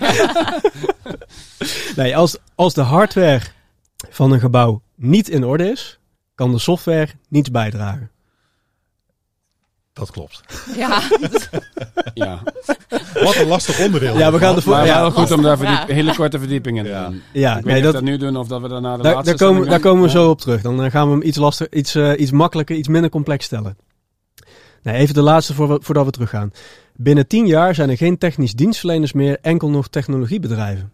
[1.95, 3.41] Nee, als, als de hardware
[4.09, 5.99] van een gebouw niet in orde is,
[6.35, 8.11] kan de software niets bijdragen.
[9.99, 10.41] Dat klopt.
[10.75, 11.01] ja,
[12.13, 12.39] Ja,
[13.13, 14.17] Wat een lastig onderdeel.
[14.17, 14.73] Ja, we gaan ervoor.
[14.73, 17.07] maar Ja, wel goed om daar verdiep- hele korte verdiepingen te Ja.
[17.09, 17.21] doen.
[17.33, 19.13] ja ik weet nee, niet dat, dat nu doen of dat we daarna de daar,
[19.13, 20.13] laatste daar, komen, daar komen we Ja.
[20.13, 20.61] zo op terug.
[20.61, 23.77] Dan eh, gaan we hem iets, lastig, iets, eh, iets makkelijker, iets minder complex stellen.
[24.83, 26.51] Nee, even de laatste voor we, voordat we teruggaan.
[26.95, 30.91] Binnen tien jaar zijn er geen technisch dienstverleners meer, enkel nog technologiebedrijven.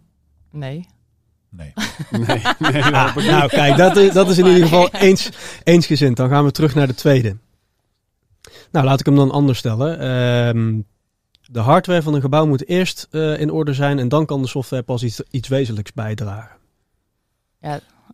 [0.51, 0.87] nee.
[1.49, 1.73] Nee.
[2.09, 3.25] Nee, nee, ik niet.
[3.25, 5.29] Nou, kijk, dat is, dat is in ieder geval eens,
[5.63, 6.17] eensgezind.
[6.17, 7.37] Dan gaan we terug naar de tweede.
[8.75, 9.99] Nou, laat ik hem dan anders stellen.
[9.99, 10.81] Ehm,
[11.51, 14.47] de hardware van een gebouw moet eerst eh, in orde zijn en dan kan de
[14.47, 16.57] software pas iets, iets wezenlijks bijdragen.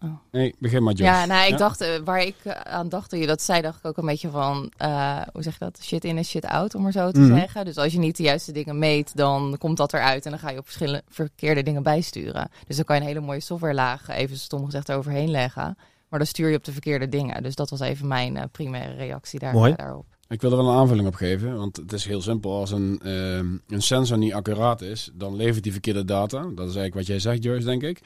[0.04, 0.10] Oh.
[0.32, 0.94] Nee, begin maar.
[0.96, 1.58] Ja, nou, ik Ja?
[1.58, 4.06] dacht, eh, waar ik eh, aan dacht toen je dat zei, dacht ik ook een
[4.06, 5.80] beetje van, eh, hoe zeg je dat?
[5.84, 7.36] Shit in en shit out, om maar zo te Mhm.
[7.38, 7.66] zeggen.
[7.66, 10.50] Dus als je niet de juiste dingen meet, dan komt dat eruit en dan ga
[10.50, 12.50] je op verschillende verkeerde dingen bijsturen.
[12.68, 15.78] Dus dan kan je een hele mooie softwarelaag, even stom gezegd, overheen leggen.
[16.10, 17.44] Maar dan stuur je op de verkeerde dingen.
[17.44, 19.74] Dus dat was even mijn primaire reactie daar, Mooi.
[19.76, 20.06] daarop.
[20.32, 22.56] Ik wil er wel een aanvulling op geven, want het is heel simpel.
[22.56, 26.40] Als een, ehm, een sensor niet accuraat is, dan levert die verkeerde data.
[26.42, 28.02] Dat is eigenlijk wat jij zegt, Joyce, denk ik.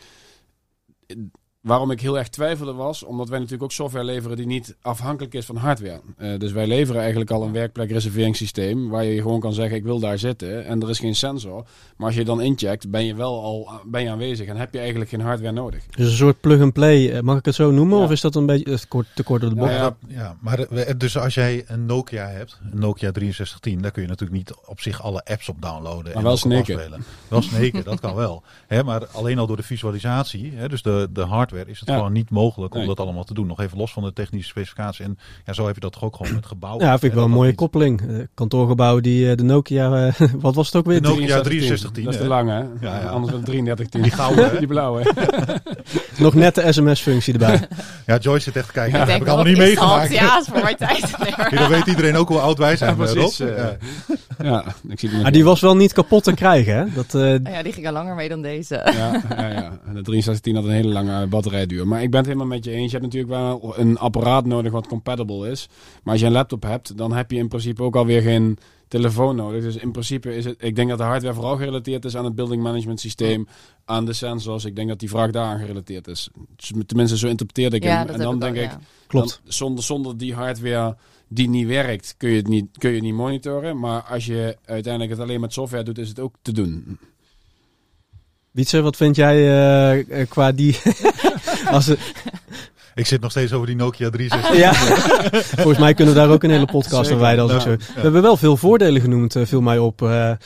[1.65, 5.33] Waarom ik heel erg twijfelde was, omdat wij natuurlijk ook software leveren die niet afhankelijk
[5.33, 6.01] is van hardware.
[6.17, 9.99] Eh, dus wij leveren eigenlijk al een werkplekreserveringssysteem waar je gewoon kan zeggen ik wil
[9.99, 11.65] daar zitten en er is geen sensor.
[11.97, 14.79] Maar als je dan incheckt, ben je wel al ben je aanwezig en heb je
[14.79, 15.85] eigenlijk geen hardware nodig.
[15.85, 17.97] Dus een soort plug-and-play, eh, mag ik het zo noemen?
[17.97, 18.03] Ja.
[18.03, 19.71] Of is dat een beetje kort, te kort door de bocht?
[19.71, 23.91] ja, Ja, ja, maar eh, dus als jij een Nokia hebt, een Nokia 6310, daar
[23.91, 26.13] kun je natuurlijk niet op zich alle apps op downloaden.
[26.13, 26.75] Maar wel snaken.
[26.75, 27.03] afspelen.
[27.27, 28.43] Wel snaken, dat kan wel.
[28.67, 31.95] Hè, maar alleen al door de visualisatie, hè, dus de, de hardware, is het Ja.
[31.95, 32.87] gewoon niet mogelijk om Nee.
[32.87, 33.47] dat allemaal te doen.
[33.47, 35.05] Nog even los van de technische specificatie.
[35.05, 36.85] En ja, zo heb je dat toch ook gewoon met gebouwen.
[36.85, 38.01] Ja, vind ik wel een mooie niet- koppeling.
[38.09, 41.01] Eh, kantoorgebouw die eh, de Nokia, eh, wat was het ook weer?
[41.01, 41.67] De Nokia 6310.
[41.67, 42.29] 6310, Dat is te hè?
[42.29, 42.87] lang, hè?
[42.87, 43.07] Ja, ja.
[43.09, 44.01] Anders dan 3310.
[44.01, 44.57] Die gouden?
[44.59, 45.03] Die blauwe.
[46.17, 47.67] Nog net de sms-functie erbij.
[48.05, 48.91] Ja, Joyce zit echt te kijken.
[48.91, 50.13] Ja, dat Ik heb ik allemaal niet meegemaakt.
[50.13, 51.11] Ja, is voor mijn tijd.
[51.59, 52.89] Dan weet iedereen ook hoe oud wij zijn.
[52.89, 53.49] Ja, precies, Rob.
[53.49, 53.57] eh.
[53.57, 53.77] Ja.
[54.43, 56.83] Ja, ik zie nog Maar die was wel niet kapot te krijgen, hè?
[56.93, 58.75] Dat, eh, Ja, die ging al langer mee dan deze.
[58.97, 59.79] Ja, ja, ja.
[59.85, 61.87] En de 6310 had een hele lange batterijduur.
[61.87, 62.91] Maar ik ben het helemaal met je eens.
[62.91, 65.67] Je hebt natuurlijk wel een apparaat nodig wat compatible is.
[66.03, 69.35] Maar als je een laptop hebt, dan heb je in principe ook alweer geen telefoon
[69.35, 69.63] nodig.
[69.63, 70.55] Dus in principe is het...
[70.59, 73.47] Ik denk dat de hardware vooral gerelateerd is aan het building management systeem.
[73.85, 74.65] Aan de sensors.
[74.65, 76.29] Ik denk dat die vraag daaraan gerelateerd is.
[76.85, 78.05] Tenminste, zo interpreteerde ik Ja, hem.
[78.07, 78.79] dat En heb dan ik denk ook, ik...
[78.79, 78.87] ja.
[79.07, 79.41] klopt.
[79.43, 83.05] Dan, zonder, zonder die hardware die niet werkt, kun je het niet, kun je het
[83.05, 83.79] niet monitoren.
[83.79, 86.97] Maar als je uiteindelijk het alleen met software doet, is het ook te doen.
[88.51, 90.73] Wietse, wat vind jij eh, eh, qua die...
[91.71, 91.99] Als het,
[92.95, 94.57] Ik zit nog steeds over die Nokia 360.
[94.57, 94.73] ja,
[95.61, 97.43] volgens mij kunnen we daar ook een hele podcast aan wijden.
[97.53, 97.69] Als Ja.
[97.77, 100.01] We hebben wel veel voordelen genoemd, eh, viel mij op.
[100.01, 100.37] eh, eh,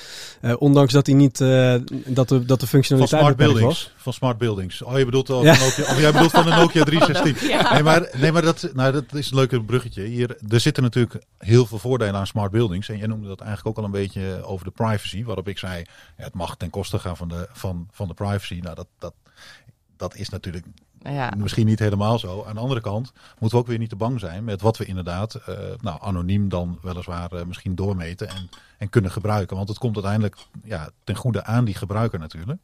[0.60, 1.76] ondanks dat, hij niet, eh,
[2.06, 3.84] dat, de, dat de Van functionaliteit smart beperkt buildings.
[3.84, 3.94] was.
[4.04, 4.82] Van smart buildings.
[4.82, 5.56] Oh, je bedoelt, al Ja.
[5.56, 7.48] van Nokia, of jij bedoelt van de Nokia 316.
[7.50, 7.58] Ja.
[7.74, 10.04] Nee, maar, nee, maar dat, nou, dat is een leuke bruggetje.
[10.04, 12.90] Hier, er zitten natuurlijk heel veel voordelen aan smart buildings.
[12.90, 15.24] En jij noemde dat eigenlijk ook al een beetje over de privacy.
[15.24, 15.78] Waarop ik zei,
[16.18, 18.60] ja, het mag ten koste gaan van de, van, van de privacy.
[18.62, 19.14] Nou, dat, dat,
[19.98, 20.66] dat is natuurlijk
[21.04, 21.34] Ja.
[21.38, 22.44] misschien niet helemaal zo.
[22.48, 24.86] Aan de andere kant moeten we ook weer niet te bang zijn met wat we
[24.86, 29.56] inderdaad, eh, nou, anoniem dan weliswaar eh, misschien doormeten en, en kunnen gebruiken.
[29.56, 32.60] Want het komt uiteindelijk ja, ten goede aan die gebruiker natuurlijk.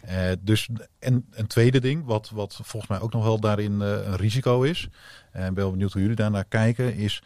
[0.00, 0.68] Eh, dus
[0.98, 4.88] en een tweede ding, wat, wat volgens mij ook nog wel daarin een risico is.
[5.32, 7.22] En ben wel benieuwd hoe jullie daar naar kijken, is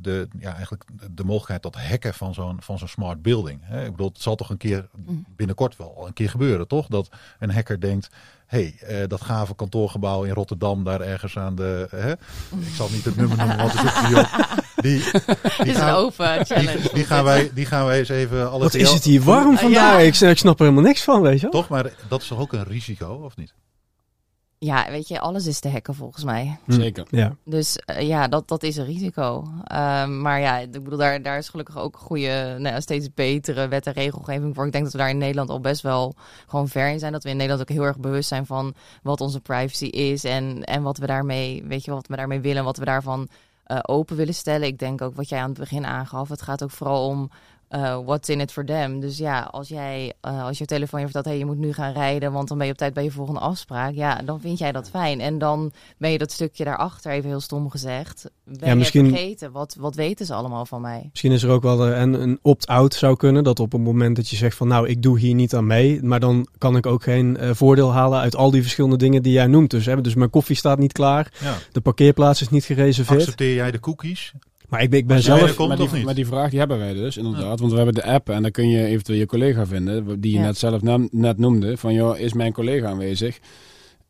[0.00, 3.60] de, ja, eigenlijk de mogelijkheid tot hacken van zo'n van zo'n smart building.
[3.62, 3.84] Hè?
[3.84, 4.88] Ik bedoel, het zal toch een keer
[5.36, 6.86] binnenkort wel een keer gebeuren, toch?
[6.86, 8.10] Dat een hacker denkt,
[8.48, 12.12] hey, eh, dat gave kantoorgebouw in Rotterdam, daar ergens aan de, hè?
[12.12, 14.28] ik zal niet het nummer noemen, want het die op.
[14.76, 14.98] Die,
[15.64, 16.80] die, is een gaan, open challenge.
[16.80, 19.58] die, die, gaan wij, die gaan wij eens even alle Wat is het hier warm
[19.58, 19.92] vandaag?
[19.92, 19.98] ja.
[19.98, 21.50] Ik, ik snap er helemaal niks van, weet je wel?
[21.50, 23.54] Toch, maar dat is toch ook een risico, of niet?
[24.60, 26.58] Ja, weet je, alles is te hacken volgens mij.
[26.64, 26.72] Hm.
[26.72, 27.06] Zeker.
[27.10, 27.36] Ja.
[27.44, 29.44] Dus eh, ja, dat, dat is een risico.
[29.64, 33.68] Ehm, maar ja, ik bedoel, daar, daar is gelukkig ook goede, nou, ja, steeds betere
[33.68, 34.66] wet en regelgeving voor.
[34.66, 36.14] Ik denk dat we daar in Nederland al best wel
[36.46, 37.12] gewoon ver in zijn.
[37.12, 40.64] Dat we in Nederland ook heel erg bewust zijn van wat onze privacy is en,
[40.64, 43.28] en wat we daarmee, weet je, wat we daarmee willen en wat we daarvan
[43.64, 44.66] eh, open willen stellen.
[44.66, 46.28] Ik denk ook wat jij aan het begin aangaf.
[46.28, 47.30] Het gaat ook vooral om
[47.68, 49.00] eh what's in it for them.
[49.00, 51.92] Dus ja, als jij eh, als je telefoon je vertelt, hey, je moet nu gaan
[51.92, 53.94] rijden, want dan ben je op tijd bij je volgende afspraak.
[53.94, 55.20] Ja, dan vind jij dat fijn.
[55.20, 59.08] En dan ben je dat stukje daarachter, even heel stom gezegd, ben Ja, je misschien-
[59.08, 59.52] vergeten.
[59.52, 61.08] Wat, wat weten ze allemaal van mij?
[61.10, 63.44] Misschien is er ook wel eh, een, een opt-out zou kunnen.
[63.44, 66.02] Dat op het moment dat je zegt van nou, ik doe hier niet aan mee.
[66.02, 69.32] Maar dan kan ik ook geen eh, voordeel halen uit al die verschillende dingen die
[69.32, 69.70] jij noemt.
[69.70, 71.32] Dus, hè, dus mijn koffie staat niet klaar.
[71.40, 71.54] Ja.
[71.72, 73.20] De parkeerplaats is niet gereserveerd.
[73.20, 74.32] Accepteer jij de cookies?
[74.68, 75.54] Maar ik ben, ik ben zelf...
[75.54, 76.04] komt maar, of die, niet?
[76.04, 77.60] maar die vraag die hebben wij dus, inderdaad.
[77.60, 80.38] Want we hebben de app en dan kun je eventueel je collega vinden, die je
[80.38, 80.44] Ja.
[80.44, 81.76] net zelf nam- net noemde.
[81.76, 83.38] Van, joh, is mijn collega aanwezig?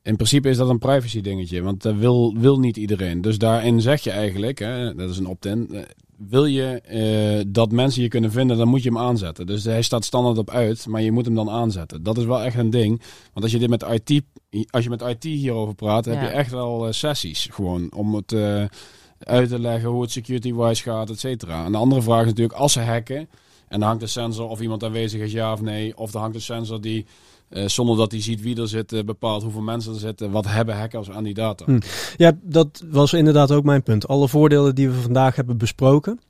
[0.02, 3.20] In principe is dat een privacy dingetje, want dat wil, wil niet iedereen.
[3.20, 5.80] Dus daarin zeg je eigenlijk, hè, dat is een opt-in, eh,
[6.28, 9.46] wil je eh, dat mensen je kunnen vinden, dan moet je hem aanzetten.
[9.46, 12.02] Dus hij staat standaard op uit, maar je moet hem dan aanzetten.
[12.02, 13.00] Dat is wel echt een ding.
[13.32, 14.22] Want als je dit met IT,
[14.70, 18.32] als je met IT hierover praat, heb je echt wel eh, sessies gewoon om het
[18.32, 18.64] eh,
[19.18, 21.64] uit te leggen hoe het security-wise gaat, et cetera.
[21.64, 23.28] En de andere vraag is natuurlijk, als ze hacken,
[23.68, 26.36] en dan hangt de sensor of iemand aanwezig is, ja of nee, of dan hangt
[26.36, 27.06] de sensor die,
[27.48, 30.46] eh, zonder dat hij ziet wie er zit, eh, bepaalt hoeveel mensen er zitten, wat
[30.46, 31.64] hebben hackers aan die data.
[31.64, 31.80] Hm.
[32.16, 34.08] Ja, dat was inderdaad ook mijn punt.
[34.08, 36.20] Alle voordelen die we vandaag hebben besproken.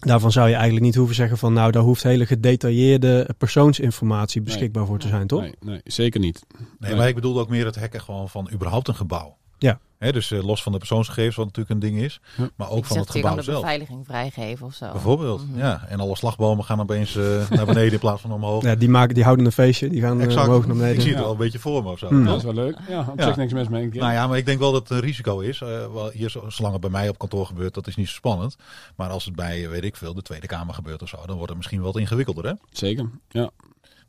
[0.00, 4.86] Daarvan zou je eigenlijk niet hoeven zeggen van nou, daar hoeft hele gedetailleerde persoonsinformatie beschikbaar
[4.86, 5.40] voor te zijn, toch?
[5.40, 6.46] Nee, nee, zeker niet.
[6.78, 9.36] Nee, maar ik bedoelde ook meer het hacken gewoon van überhaupt een gebouw.
[9.58, 9.80] Ja.
[10.00, 12.48] Hè, dus eh, los van de persoonsgegevens, wat natuurlijk een ding is, Ja.
[12.56, 13.60] maar ook Ik van zeg, het gebouw de zelf.
[13.60, 14.92] beveiliging vrijgeven of zo.
[14.92, 15.58] Bijvoorbeeld, Mhm.
[15.58, 15.84] ja.
[15.88, 18.62] En alle slagbomen gaan opeens eh, naar beneden in plaats van omhoog.
[18.62, 20.46] Ja, die, maken, die houden een feestje, die gaan eh, exact.
[20.46, 20.94] omhoog naar beneden.
[20.94, 21.24] Ik zie het Ja.
[21.24, 22.08] wel een beetje voor me of zo.
[22.08, 22.24] Hmm.
[22.24, 22.76] Dat is wel leuk.
[22.88, 23.26] Ja, op Ja.
[23.26, 23.82] zich niks mis mee.
[23.82, 24.00] Een keer.
[24.00, 25.60] Nou ja, maar ik denk wel dat het een risico is.
[25.60, 28.14] Eh, wel, hier, zo- zolang het bij mij op kantoor gebeurt, dat is niet zo
[28.14, 28.56] spannend.
[28.96, 31.48] Maar als het bij, weet ik veel, de Tweede Kamer gebeurt of zo, dan wordt
[31.48, 32.44] het misschien wat ingewikkelder.
[32.46, 32.52] Hè?
[32.72, 33.50] Zeker, ja.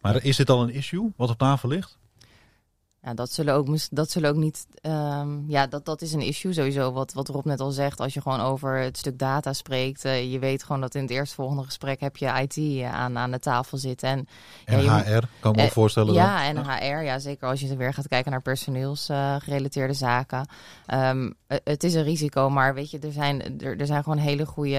[0.02, 1.98] Maar is dit al een issue wat op tafel ligt?
[3.04, 4.66] Ja, dat zullen ook, dat zullen ook niet.
[4.82, 6.92] ehm, ja, dat, dat is een issue sowieso.
[6.92, 8.00] Wat, wat Rob net al zegt.
[8.00, 10.06] Als je gewoon over het stuk data spreekt.
[10.06, 13.32] eh, je weet gewoon dat in het eerstvolgende gesprek heb je IT eh, aan, aan
[13.32, 14.10] de tafel zitten.
[14.10, 14.28] En,
[14.66, 16.14] En Ja, HR, kan ik me Eh, voorstellen.
[16.14, 16.24] dan?
[16.24, 17.04] ja, en HR.
[17.04, 20.48] Ja, zeker als je weer gaat kijken naar personeelsgerelateerde zaken.
[20.86, 24.18] Ehm, eh, het is een risico, maar weet je, er zijn, er, er zijn gewoon
[24.18, 24.70] hele goede.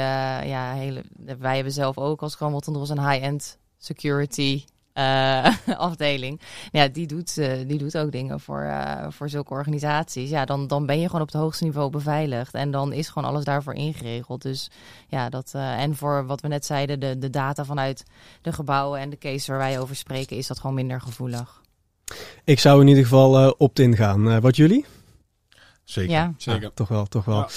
[0.44, 1.02] Ja, hele,
[1.38, 6.40] wij hebben zelf ook als Cromwell Tondros een high-end security eh, afdeling.
[6.72, 10.30] Ja, die doet, eh, die doet ook dingen voor, eh, voor zulke organisaties.
[10.30, 12.54] Ja, dan, dan ben je gewoon op het hoogste niveau beveiligd.
[12.54, 14.42] En dan is gewoon alles daarvoor ingeregeld.
[14.42, 14.70] Dus
[15.08, 15.50] ja, dat.
[15.54, 18.04] eh, en voor wat we net zeiden, de, de data vanuit
[18.42, 21.60] de gebouwen en de case waar wij over spreken, is dat gewoon minder gevoelig.
[22.44, 24.30] Ik zou in ieder geval eh opt-in gaan.
[24.30, 24.84] Eh, wat jullie?
[25.84, 26.12] Zeker.
[26.12, 26.32] Ja.
[26.36, 26.62] Zeker.
[26.62, 27.36] Ja, toch wel, toch wel.
[27.36, 27.48] Ja.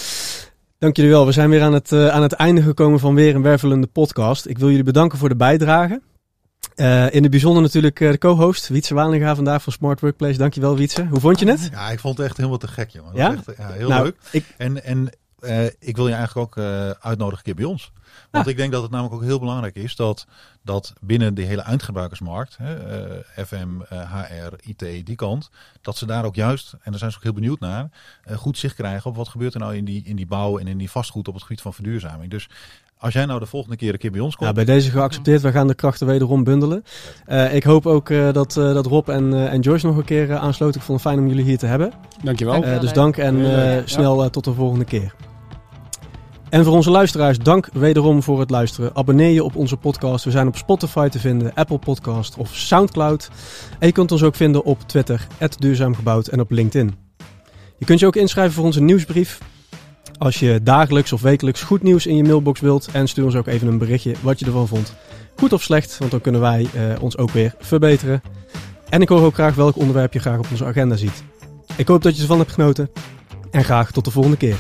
[0.78, 1.26] Dank jullie wel.
[1.26, 4.46] We zijn weer aan het, aan het einde gekomen van weer een wervelende podcast.
[4.48, 6.02] Ik wil jullie bedanken voor de bijdrage.
[6.76, 10.38] Eh, in het bijzonder natuurlijk eh, de co-host Wietse Walinga vandaag van Smart Workplace.
[10.38, 11.06] Dankjewel Wietse.
[11.06, 11.70] Hoe vond je het?
[11.72, 13.12] Ja, ik vond het echt helemaal te gek, jongen.
[13.14, 13.34] Dat Ja?
[13.34, 14.16] Echt, ja, heel Nou, leuk.
[14.32, 15.10] ik- En, en
[15.40, 16.64] eh, ik wil je eigenlijk ook
[17.00, 17.92] uitnodigen een keer bij ons.
[18.32, 18.52] Want Ah.
[18.52, 20.26] ik denk dat het namelijk ook heel belangrijk is dat,
[20.64, 22.76] dat binnen die hele eindgebruikersmarkt, hè,
[23.46, 25.50] FM, HR, IT, die kant,
[25.82, 27.90] dat ze daar ook juist, en daar zijn ze ook heel benieuwd naar,
[28.36, 30.78] goed zicht krijgen op wat gebeurt er nou in die, in die bouw en in
[30.78, 32.32] die vastgoed op het gebied van verduurzaming.
[32.32, 32.50] Dus
[32.98, 35.42] als jij nou de volgende keer een keer bij ons komt, Ja, bij deze geaccepteerd.
[35.42, 36.84] We gaan de krachten wederom bundelen.
[37.26, 40.04] Eh, ik hoop ook eh, dat, eh, dat Rob en, eh, en Joyce nog een
[40.06, 40.80] keer aansloten.
[40.80, 41.92] Ik vond het fijn om jullie hier te hebben.
[42.24, 42.54] Dankjewel.
[42.54, 43.36] Dank- Eh, dus dank en
[43.78, 45.14] eh, snel tot de volgende keer.
[46.50, 48.96] En voor onze luisteraars, dank wederom voor het luisteren.
[48.96, 50.26] Abonneer je op onze podcast.
[50.26, 53.30] We zijn op Spotify te vinden, Apple Podcast of Soundcloud.
[53.80, 55.28] En je kunt ons ook vinden op Twitter,
[55.60, 56.96] duurzaamgebouwd en op LinkedIn.
[57.78, 59.40] Je kunt je ook inschrijven voor onze nieuwsbrief.
[60.18, 62.90] Als je dagelijks of wekelijks goed nieuws in je mailbox wilt.
[62.92, 64.94] En stuur ons ook even een berichtje wat je ervan vond.
[65.36, 68.22] Goed of slecht, want dan kunnen wij eh, ons ook weer verbeteren.
[68.90, 71.24] En ik hoor ook graag welk onderwerp je graag op onze agenda ziet.
[71.76, 72.90] Ik hoop dat je ervan hebt genoten.
[73.52, 74.56] En graag tot de volgende keer.